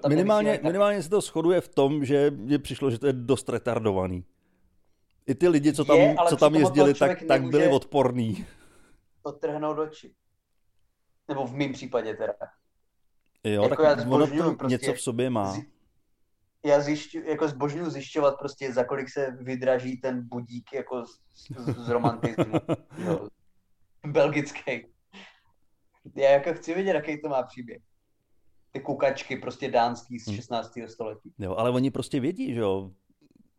Minimálně, 0.09 0.61
minimálně 0.62 1.02
se 1.02 1.11
to 1.11 1.20
shoduje 1.20 1.61
v 1.61 1.68
tom, 1.68 2.04
že 2.04 2.30
mně 2.30 2.59
přišlo, 2.59 2.90
že 2.90 2.98
to 2.98 3.06
je 3.06 3.12
dost 3.12 3.48
retardovaný. 3.48 4.24
I 5.26 5.35
ty 5.35 5.48
lidi, 5.48 5.72
co 5.72 5.85
tam, 5.85 5.96
je, 5.96 6.16
co 6.28 6.37
tam 6.37 6.54
jezdili, 6.54 6.94
tak, 6.94 7.22
tak 7.28 7.42
byli 7.42 7.68
odporní. 7.68 8.46
To 9.22 9.33
trhnout 9.33 9.78
oči. 9.78 10.14
Nebo 11.28 11.46
v 11.46 11.52
mém 11.54 11.72
případě 11.72 12.14
teda. 12.14 12.35
Jo, 13.44 13.62
jako 13.62 13.83
tak 13.83 14.06
ono 14.09 14.26
to 14.26 14.54
prostě 14.54 14.66
něco 14.66 14.92
v 14.92 15.00
sobě 15.00 15.30
má. 15.30 15.52
Z, 15.52 15.61
já 16.64 16.80
zjišťu, 16.80 17.18
jako 17.18 17.48
zbožňuju 17.48 17.90
zjišťovat 17.90 18.38
prostě, 18.38 18.72
za 18.72 18.85
kolik 18.85 19.09
se 19.09 19.30
vydraží 19.30 19.96
ten 19.96 20.28
budík 20.28 20.72
jako 20.72 21.06
z, 21.06 21.20
z, 21.35 21.87
z 21.87 21.88
romantismu. 21.88 22.54
jo. 22.98 23.28
Belgický. 24.06 24.87
Já 26.16 26.30
jako 26.30 26.54
chci 26.54 26.74
vědět, 26.74 26.94
jaký 26.94 27.22
to 27.22 27.28
má 27.28 27.42
příběh. 27.42 27.83
Ty 28.72 28.80
kukačky 28.80 29.37
prostě 29.37 29.70
dánský 29.70 30.18
z 30.18 30.35
16. 30.35 30.76
Hmm. 30.76 30.88
století. 30.88 31.33
Jo, 31.38 31.54
ale 31.54 31.70
oni 31.70 31.90
prostě 31.90 32.20
vědí, 32.20 32.54
že 32.54 32.61
jo. 32.61 32.90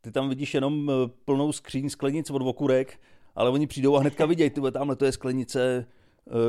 Ty 0.01 0.11
tam 0.11 0.29
vidíš 0.29 0.53
jenom 0.53 0.89
eh, 0.89 1.09
plnou 1.25 1.51
skříň 1.51 1.89
sklenic 1.89 2.29
od 2.29 2.41
okurek, 2.41 2.99
ale 3.35 3.49
oni 3.49 3.67
přijdou 3.67 3.95
a 3.95 3.99
hnedka 3.99 4.25
vidějí, 4.25 4.49
ty 4.49 4.61
tamhle 4.71 4.95
to 4.95 5.05
je 5.05 5.11
sklenice, 5.11 5.85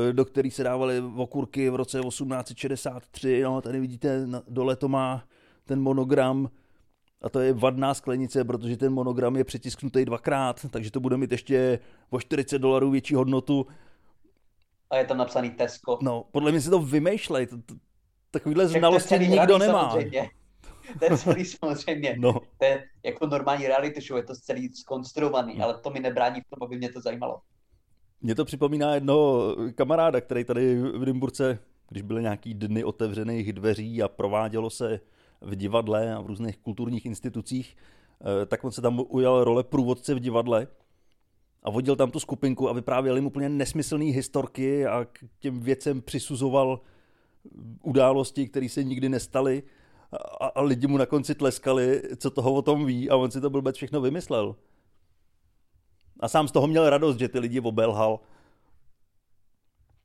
eh, 0.09 0.13
do 0.13 0.25
který 0.25 0.51
se 0.51 0.63
dávaly 0.63 1.03
okurky 1.15 1.69
v 1.69 1.75
roce 1.75 2.01
1863, 2.01 3.41
no, 3.43 3.61
tady 3.61 3.79
vidíte, 3.79 4.27
dole 4.47 4.75
to 4.75 4.87
má 4.87 5.23
ten 5.65 5.81
monogram 5.81 6.49
a 7.21 7.29
to 7.29 7.39
je 7.39 7.53
vadná 7.53 7.93
sklenice, 7.93 8.43
protože 8.43 8.77
ten 8.77 8.93
monogram 8.93 9.35
je 9.35 9.43
přetisknutý 9.43 10.05
dvakrát, 10.05 10.65
takže 10.69 10.91
to 10.91 10.99
bude 10.99 11.17
mít 11.17 11.31
ještě 11.31 11.79
o 12.09 12.19
40 12.19 12.59
dolarů 12.59 12.91
větší 12.91 13.15
hodnotu. 13.15 13.67
A 14.89 14.97
je 14.97 15.05
tam 15.05 15.17
napsaný 15.17 15.49
Tesco. 15.49 15.99
No, 16.01 16.25
podle 16.31 16.51
mě 16.51 16.61
si 16.61 16.69
to 16.69 16.79
vymýšlej. 16.79 17.47
To, 17.47 17.57
to, 17.57 17.75
takovýhle 18.31 18.67
znalosti 18.67 19.19
nikdo 19.19 19.57
nemá. 19.57 19.89
Samozřejmě. 19.89 20.29
To 20.99 21.05
je 21.05 21.17
celý 21.17 21.45
samozřejmě. 21.65 22.15
No. 22.19 22.33
To 22.33 22.65
je 22.65 22.83
jako 23.03 23.27
normální 23.27 23.67
reality 23.67 24.01
show, 24.01 24.17
je 24.17 24.23
to 24.23 24.35
celý 24.35 24.73
skonstruovaný, 24.73 25.61
ale 25.61 25.77
to 25.77 25.89
mi 25.89 25.99
nebrání 25.99 26.41
v 26.41 26.49
tom, 26.49 26.67
aby 26.67 26.77
mě 26.77 26.91
to 26.91 27.01
zajímalo. 27.01 27.41
Mně 28.21 28.35
to 28.35 28.45
připomíná 28.45 28.95
jednoho 28.95 29.55
kamaráda, 29.75 30.21
který 30.21 30.43
tady 30.43 30.75
v 30.75 31.05
Dymburce, 31.05 31.59
když 31.89 32.01
byly 32.01 32.21
nějaký 32.21 32.53
dny 32.53 32.83
otevřených 32.83 33.53
dveří 33.53 34.01
a 34.01 34.07
provádělo 34.07 34.69
se 34.69 34.99
v 35.41 35.55
divadle 35.55 36.13
a 36.13 36.21
v 36.21 36.25
různých 36.25 36.57
kulturních 36.57 37.05
institucích, 37.05 37.77
eh, 38.21 38.45
tak 38.45 38.63
on 38.63 38.71
se 38.71 38.81
tam 38.81 39.03
ujal 39.07 39.43
role 39.43 39.63
průvodce 39.63 40.13
v 40.13 40.19
divadle 40.19 40.67
a 41.63 41.69
vodil 41.69 41.95
tam 41.95 42.11
tu 42.11 42.19
skupinku 42.19 42.69
a 42.69 42.73
vyprávěl 42.73 43.15
jim 43.15 43.25
úplně 43.25 43.49
nesmyslné 43.49 44.05
historky 44.05 44.85
a 44.85 45.05
k 45.05 45.19
těm 45.39 45.59
věcem 45.59 46.01
přisuzoval 46.01 46.79
události, 47.83 48.47
které 48.47 48.69
se 48.69 48.83
nikdy 48.83 49.09
nestaly 49.09 49.63
a, 50.39 50.45
a 50.45 50.61
lidi 50.61 50.87
mu 50.87 50.97
na 50.97 51.05
konci 51.05 51.35
tleskali, 51.35 52.01
co 52.17 52.31
toho 52.31 52.53
o 52.53 52.61
tom 52.61 52.85
ví 52.85 53.09
a 53.09 53.15
on 53.15 53.31
si 53.31 53.41
to 53.41 53.49
blbec 53.49 53.75
všechno 53.75 54.01
vymyslel. 54.01 54.55
A 56.19 56.27
sám 56.27 56.47
z 56.47 56.51
toho 56.51 56.67
měl 56.67 56.89
radost, 56.89 57.19
že 57.19 57.29
ty 57.29 57.39
lidi 57.39 57.59
obelhal. 57.59 58.19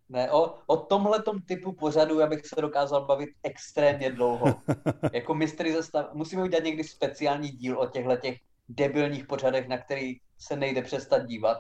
Ne, 0.09 0.31
o, 0.31 0.55
o 0.66 0.77
tomhle 0.77 1.23
typu 1.47 1.73
pořadu 1.73 2.21
já 2.21 2.27
bych 2.27 2.47
se 2.47 2.61
dokázal 2.61 3.05
bavit 3.05 3.31
extrémně 3.42 4.12
dlouho. 4.12 4.55
jako 5.12 5.35
mistry 5.35 5.73
zastav... 5.73 6.14
Musíme 6.14 6.42
udělat 6.42 6.64
někdy 6.64 6.85
speciální 6.85 7.49
díl 7.49 7.79
o 7.81 7.87
těchto 7.87 8.16
těch 8.16 8.38
debilních 8.68 9.27
pořadech, 9.27 9.68
na 9.68 9.79
který 9.79 10.16
se 10.38 10.57
nejde 10.57 10.83
přestat 10.83 11.27
dívat, 11.27 11.59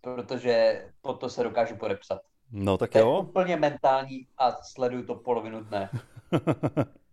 protože 0.00 0.84
po 1.00 1.12
to 1.12 1.30
se 1.30 1.42
dokážu 1.42 1.76
podepsat. 1.76 2.20
No 2.50 2.78
tak 2.78 2.90
to 2.90 2.98
jo. 2.98 3.14
Je 3.14 3.20
úplně 3.20 3.56
mentální 3.56 4.26
a 4.38 4.52
sleduju 4.52 5.06
to 5.06 5.14
polovinu 5.14 5.64
dne. 5.64 5.90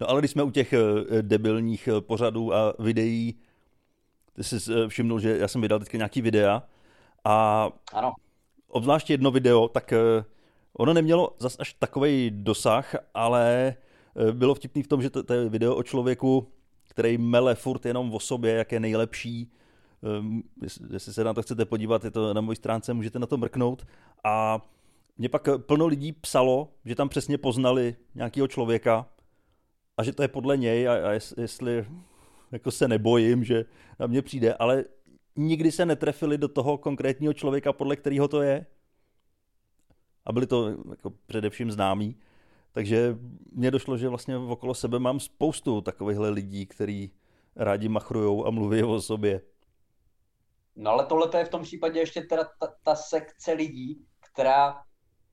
no 0.00 0.10
ale 0.10 0.20
když 0.20 0.30
jsme 0.30 0.42
u 0.42 0.50
těch 0.50 0.72
eh, 0.72 1.22
debilních 1.22 1.88
eh, 1.88 2.00
pořadů 2.00 2.54
a 2.54 2.74
videí, 2.78 3.34
ty 4.32 4.44
jsi 4.44 4.56
eh, 4.74 4.88
všimnul, 4.88 5.20
že 5.20 5.38
já 5.38 5.48
jsem 5.48 5.60
vydal 5.60 5.78
teďka 5.78 5.96
nějaký 5.96 6.22
videa 6.22 6.62
a 7.24 7.68
ano 7.92 8.12
obzvlášť 8.68 9.10
jedno 9.10 9.30
video, 9.30 9.68
tak 9.68 9.92
ono 10.72 10.94
nemělo 10.94 11.36
zas 11.38 11.56
až 11.58 11.74
takový 11.74 12.30
dosah, 12.34 12.94
ale 13.14 13.74
bylo 14.32 14.54
vtipný 14.54 14.82
v 14.82 14.86
tom, 14.86 15.02
že 15.02 15.10
to, 15.10 15.22
to 15.22 15.34
je 15.34 15.48
video 15.48 15.76
o 15.76 15.82
člověku, 15.82 16.48
který 16.88 17.18
mele 17.18 17.54
furt 17.54 17.86
jenom 17.86 18.14
o 18.14 18.20
sobě, 18.20 18.54
jak 18.54 18.72
je 18.72 18.80
nejlepší. 18.80 19.52
Ehm, 20.02 20.42
jestli 20.92 21.12
se 21.12 21.24
na 21.24 21.34
to 21.34 21.42
chcete 21.42 21.64
podívat, 21.64 22.04
je 22.04 22.10
to 22.10 22.34
na 22.34 22.40
mojí 22.40 22.56
stránce, 22.56 22.94
můžete 22.94 23.18
na 23.18 23.26
to 23.26 23.36
mrknout. 23.36 23.86
A 24.24 24.60
mě 25.18 25.28
pak 25.28 25.48
plno 25.66 25.86
lidí 25.86 26.12
psalo, 26.12 26.68
že 26.84 26.94
tam 26.94 27.08
přesně 27.08 27.38
poznali 27.38 27.96
nějakého 28.14 28.48
člověka 28.48 29.06
a 30.00 30.02
že 30.02 30.12
to 30.12 30.22
je 30.22 30.28
podle 30.28 30.56
něj 30.56 30.88
a, 30.88 31.08
a 31.08 31.10
jestli 31.36 31.86
jako 32.52 32.70
se 32.70 32.88
nebojím, 32.88 33.44
že 33.44 33.64
na 33.98 34.06
mě 34.06 34.22
přijde, 34.22 34.54
ale 34.54 34.84
nikdy 35.36 35.72
se 35.72 35.86
netrefili 35.86 36.38
do 36.38 36.48
toho 36.48 36.78
konkrétního 36.78 37.32
člověka, 37.32 37.72
podle 37.72 37.96
kterého 37.96 38.28
to 38.28 38.42
je. 38.42 38.66
A 40.24 40.32
byli 40.32 40.46
to 40.46 40.68
jako 40.90 41.10
především 41.26 41.70
známí. 41.70 42.16
Takže 42.72 43.18
mně 43.52 43.70
došlo, 43.70 43.96
že 43.96 44.08
vlastně 44.08 44.36
okolo 44.36 44.74
sebe 44.74 44.98
mám 44.98 45.20
spoustu 45.20 45.80
takovýchhle 45.80 46.30
lidí, 46.30 46.66
kteří 46.66 47.12
rádi 47.56 47.88
machrujou 47.88 48.46
a 48.46 48.50
mluví 48.50 48.82
o 48.82 49.00
sobě. 49.00 49.40
No 50.76 50.90
ale 50.90 51.06
tohle 51.06 51.38
je 51.38 51.44
v 51.44 51.48
tom 51.48 51.62
případě 51.62 52.00
ještě 52.00 52.20
teda 52.20 52.44
ta, 52.60 52.74
ta 52.82 52.94
sekce 52.94 53.52
lidí, 53.52 54.06
která 54.32 54.82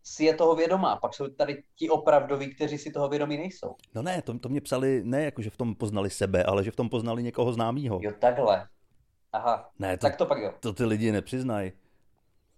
si 0.07 0.23
je 0.23 0.33
toho 0.33 0.55
vědomá. 0.55 0.95
Pak 0.95 1.13
jsou 1.13 1.27
tady 1.27 1.63
ti 1.75 1.89
opravdoví, 1.89 2.55
kteří 2.55 2.77
si 2.77 2.91
toho 2.91 3.09
vědomí 3.09 3.37
nejsou. 3.37 3.75
No 3.95 4.01
ne, 4.01 4.21
to, 4.21 4.39
to 4.39 4.49
mě 4.49 4.61
psali 4.61 5.01
ne 5.03 5.23
jako, 5.23 5.41
že 5.41 5.49
v 5.49 5.57
tom 5.57 5.75
poznali 5.75 6.09
sebe, 6.09 6.43
ale 6.43 6.63
že 6.63 6.71
v 6.71 6.75
tom 6.75 6.89
poznali 6.89 7.23
někoho 7.23 7.53
známého. 7.53 7.99
Jo, 8.03 8.11
takhle. 8.19 8.67
Aha, 9.33 9.69
ne, 9.79 9.97
to, 9.97 10.01
tak 10.01 10.15
to 10.15 10.25
pak 10.25 10.37
jo. 10.37 10.53
To 10.59 10.73
ty 10.73 10.85
lidi 10.85 11.11
nepřiznají. 11.11 11.71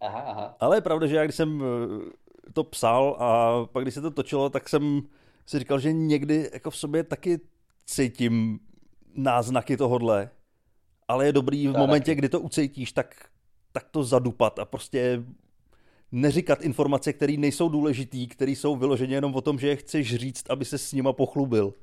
Aha, 0.02 0.20
aha. 0.20 0.56
Ale 0.60 0.78
je 0.78 0.82
pravda, 0.82 1.08
že 1.08 1.16
já 1.16 1.24
když 1.24 1.36
jsem 1.36 1.64
eh, 1.64 2.52
to 2.54 2.64
psal 2.64 3.16
a 3.20 3.66
pak 3.66 3.84
když 3.84 3.94
se 3.94 4.02
to 4.02 4.12
točilo, 4.12 4.50
tak 4.50 4.70
jsem 4.70 5.02
si 5.46 5.60
říkal, 5.60 5.80
že 5.80 5.94
někdy 5.94 6.50
jako 6.54 6.70
v 6.70 6.78
sobě 6.78 7.04
taky 7.04 7.40
cítím 7.86 8.60
náznaky 9.16 9.78
tohodle. 9.78 10.30
Ale 11.08 11.26
je 11.26 11.34
dobrý 11.34 11.68
v 11.68 11.78
momentě, 11.78 12.16
kdy 12.16 12.30
to 12.30 12.40
ucítíš, 12.40 12.92
tak, 12.92 13.30
tak 13.72 13.90
to 13.92 14.04
zadupat 14.04 14.60
a 14.60 14.66
prostě 14.66 15.24
neříkat 16.12 16.62
informace, 16.62 17.14
které 17.14 17.34
nejsou 17.38 17.70
důležitý, 17.70 18.28
které 18.28 18.52
jsou 18.52 18.76
vyloženě 18.76 19.16
jenom 19.16 19.36
o 19.36 19.42
tom, 19.42 19.60
že 19.60 19.68
je 19.68 19.76
chceš 19.76 20.16
říct, 20.16 20.50
aby 20.50 20.66
se 20.66 20.78
s 20.78 20.94
nima 20.94 21.14
pochlubil. 21.14 21.74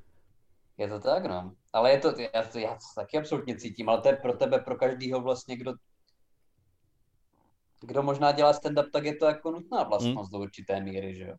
Je 0.79 0.89
to 0.89 1.01
tak, 1.01 1.27
no. 1.27 1.53
Ale 1.73 1.91
je 1.91 1.99
to, 1.99 2.13
já 2.35 2.43
to, 2.43 2.59
já 2.59 2.75
to 2.75 2.85
taky 2.95 3.19
absolutně 3.19 3.57
cítím, 3.57 3.89
ale 3.89 4.01
to 4.01 4.09
je 4.09 4.17
pro 4.17 4.33
tebe, 4.33 4.59
pro 4.59 4.77
každýho 4.77 5.21
vlastně, 5.21 5.57
kdo 5.57 5.75
kdo 7.81 8.03
možná 8.03 8.33
dělá 8.33 8.53
stand-up, 8.53 8.91
tak 8.93 9.05
je 9.05 9.17
to 9.17 9.27
jako 9.27 9.51
nutná 9.51 9.83
vlastnost 9.83 10.31
hmm. 10.33 10.39
do 10.39 10.45
určité 10.45 10.81
míry, 10.81 11.15
že 11.15 11.25
jo? 11.25 11.35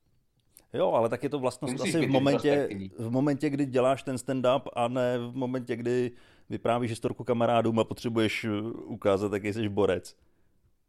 Jo, 0.74 0.92
ale 0.92 1.10
tak 1.10 1.24
je 1.24 1.30
to 1.30 1.40
vlastnost 1.40 1.82
asi 1.82 2.06
v 2.06 2.10
momentě, 2.10 2.70
v 3.00 3.12
momentě, 3.12 3.50
kdy 3.50 3.66
děláš 3.66 4.04
ten 4.04 4.16
stand-up 4.16 4.62
a 4.74 4.88
ne 4.88 5.18
v 5.18 5.36
momentě, 5.36 5.76
kdy 5.76 6.12
vyprávíš 6.50 6.90
historku 6.90 7.24
kamarádům 7.24 7.80
a 7.80 7.84
potřebuješ 7.84 8.44
uh, 8.44 8.92
ukázat, 8.92 9.34
jaký 9.34 9.54
jsi 9.54 9.70
borec. 9.70 10.16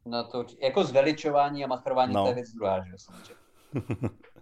No 0.08 0.24
to 0.24 0.44
jako 0.62 0.84
zveličování 0.84 1.64
a 1.64 1.66
machrování, 1.66 2.14
no. 2.14 2.22
to 2.22 2.28
je 2.28 2.34
věc 2.34 2.48
druhá, 2.50 2.84
že 2.84 2.92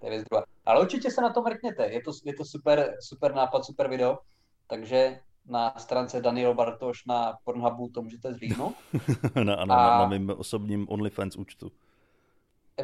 to 0.01 0.07
je 0.07 0.11
věc 0.11 0.25
druhá. 0.25 0.45
Ale 0.67 0.81
určitě 0.81 1.11
se 1.11 1.21
na 1.21 1.33
to 1.33 1.43
mrkněte, 1.43 1.87
je 1.87 2.03
to, 2.03 2.11
je 2.25 2.35
to 2.35 2.45
super, 2.45 2.95
super 3.01 3.35
nápad, 3.35 3.65
super 3.65 3.89
video, 3.89 4.19
takže 4.67 5.21
na 5.47 5.75
stránce 5.77 6.21
Daniel 6.21 6.55
Bartoš 6.55 7.05
na 7.07 7.39
Pornhubu 7.45 7.89
to 7.89 8.03
můžete 8.03 8.35
zlídnout. 8.35 8.75
na, 9.45 9.55
ano, 9.55 9.75
a 9.75 9.77
na, 9.77 9.99
na 9.99 10.09
mým 10.09 10.31
osobním 10.37 10.87
OnlyFans 10.89 11.37
účtu. 11.37 11.73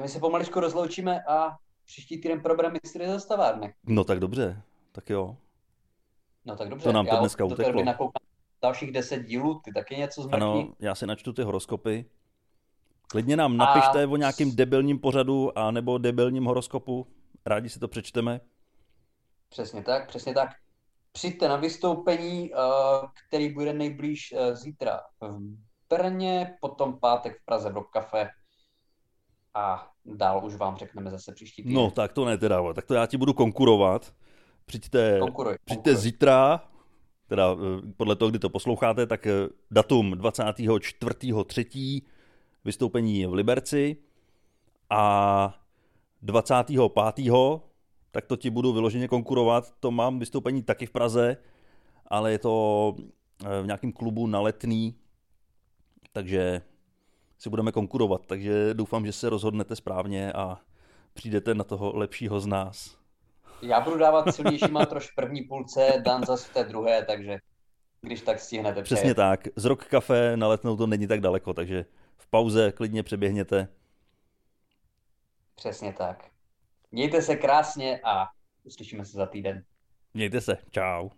My 0.02 0.08
se 0.08 0.20
pomaličku 0.20 0.60
rozloučíme 0.60 1.22
a 1.22 1.56
příští 1.84 2.20
týden 2.20 2.40
probereme 2.40 2.78
mistry 2.82 3.08
zastavárny. 3.08 3.74
No 3.86 4.04
tak 4.04 4.20
dobře, 4.20 4.62
tak 4.92 5.10
jo. 5.10 5.36
No 6.44 6.56
tak 6.56 6.68
dobře. 6.68 6.84
To 6.84 6.92
nám 6.92 7.06
to 7.06 7.16
dneska 7.16 7.44
uteklo. 7.44 8.12
dalších 8.62 8.92
deset 8.92 9.22
dílů, 9.22 9.60
ty 9.64 9.72
taky 9.72 9.96
něco 9.96 10.22
zmrkni. 10.22 10.42
Ano, 10.42 10.72
já 10.80 10.94
si 10.94 11.06
načtu 11.06 11.32
ty 11.32 11.42
horoskopy. 11.42 12.04
Klidně 13.12 13.36
nám 13.36 13.56
napište 13.56 14.02
a... 14.02 14.08
o 14.08 14.16
nějakým 14.16 14.56
debilním 14.56 14.98
pořadu 14.98 15.58
a 15.58 15.70
nebo 15.70 15.98
debilním 15.98 16.44
horoskopu. 16.44 17.06
Rádi 17.46 17.68
si 17.68 17.78
to 17.78 17.88
přečteme. 17.88 18.40
Přesně 19.48 19.82
tak, 19.82 20.08
přesně 20.08 20.34
tak. 20.34 20.48
Přijďte 21.12 21.48
na 21.48 21.56
vystoupení, 21.56 22.50
eh, 22.54 22.56
který 23.28 23.54
bude 23.54 23.72
nejblíž 23.72 24.34
eh, 24.36 24.56
zítra 24.56 25.00
v 25.20 25.40
Brně, 25.88 26.54
potom 26.60 27.00
pátek 27.00 27.40
v 27.40 27.44
Praze 27.44 27.70
v 27.70 27.74
Rock 27.74 27.90
Cafe 27.92 28.28
a 29.54 29.88
dál 30.04 30.44
už 30.44 30.54
vám 30.54 30.76
řekneme 30.76 31.10
zase 31.10 31.32
příští 31.32 31.62
týden. 31.62 31.74
No, 31.74 31.90
tak 31.90 32.12
to 32.12 32.24
ne 32.24 32.38
teda, 32.38 32.72
tak 32.72 32.86
to 32.86 32.94
já 32.94 33.06
ti 33.06 33.16
budu 33.16 33.32
konkurovat. 33.32 34.12
Přijďte, 34.64 35.18
konkuruj, 35.20 35.56
přijďte 35.64 35.90
konkuruj. 35.90 36.02
zítra, 36.02 36.60
teda 37.26 37.52
eh, 37.52 37.92
podle 37.96 38.16
toho, 38.16 38.30
kdy 38.30 38.38
to 38.38 38.50
posloucháte, 38.50 39.06
tak 39.06 39.26
datum 39.70 40.12
24.3. 40.12 42.02
vystoupení 42.64 43.26
v 43.26 43.34
Liberci 43.34 43.96
a 44.90 45.54
25 46.22 46.80
tak 48.10 48.26
to 48.26 48.36
ti 48.36 48.50
budu 48.50 48.72
vyloženě 48.72 49.08
konkurovat. 49.08 49.72
To 49.80 49.90
mám 49.90 50.18
vystoupení 50.18 50.62
taky 50.62 50.86
v 50.86 50.90
Praze, 50.90 51.36
ale 52.06 52.32
je 52.32 52.38
to 52.38 52.94
eh, 53.44 53.62
v 53.62 53.66
nějakém 53.66 53.92
klubu 53.92 54.26
na 54.26 54.40
letný, 54.40 54.94
takže 56.12 56.62
si 57.38 57.50
budeme 57.50 57.72
konkurovat. 57.72 58.26
Takže 58.26 58.74
doufám, 58.74 59.06
že 59.06 59.12
se 59.12 59.28
rozhodnete 59.28 59.76
správně 59.76 60.32
a 60.32 60.60
přijdete 61.14 61.54
na 61.54 61.64
toho 61.64 61.92
lepšího 61.96 62.40
z 62.40 62.46
nás. 62.46 62.96
Já 63.62 63.80
budu 63.80 63.98
dávat 63.98 64.34
silnější 64.34 64.70
mantroš 64.70 65.10
v 65.12 65.14
první 65.14 65.42
půlce, 65.42 66.02
Dan 66.04 66.24
zase 66.24 66.48
v 66.48 66.54
té 66.54 66.64
druhé, 66.64 67.04
takže 67.04 67.38
když 68.00 68.22
tak 68.22 68.40
stihnete 68.40 68.82
Přesně 68.82 69.02
přejet. 69.02 69.16
tak. 69.16 69.48
Z 69.56 69.64
rok 69.64 69.84
kafe 69.84 70.36
na 70.36 70.48
letnou 70.48 70.76
to 70.76 70.86
není 70.86 71.06
tak 71.06 71.20
daleko, 71.20 71.54
takže 71.54 71.84
v 72.22 72.26
pauze 72.26 72.72
klidně 72.72 73.02
přeběhněte. 73.02 73.68
Přesně 75.54 75.92
tak. 75.92 76.30
Mějte 76.90 77.22
se 77.22 77.36
krásně 77.36 78.00
a 78.04 78.28
uslyšíme 78.64 79.04
se 79.04 79.12
za 79.12 79.26
týden. 79.26 79.64
Mějte 80.14 80.40
se. 80.40 80.58
Čau. 80.70 81.08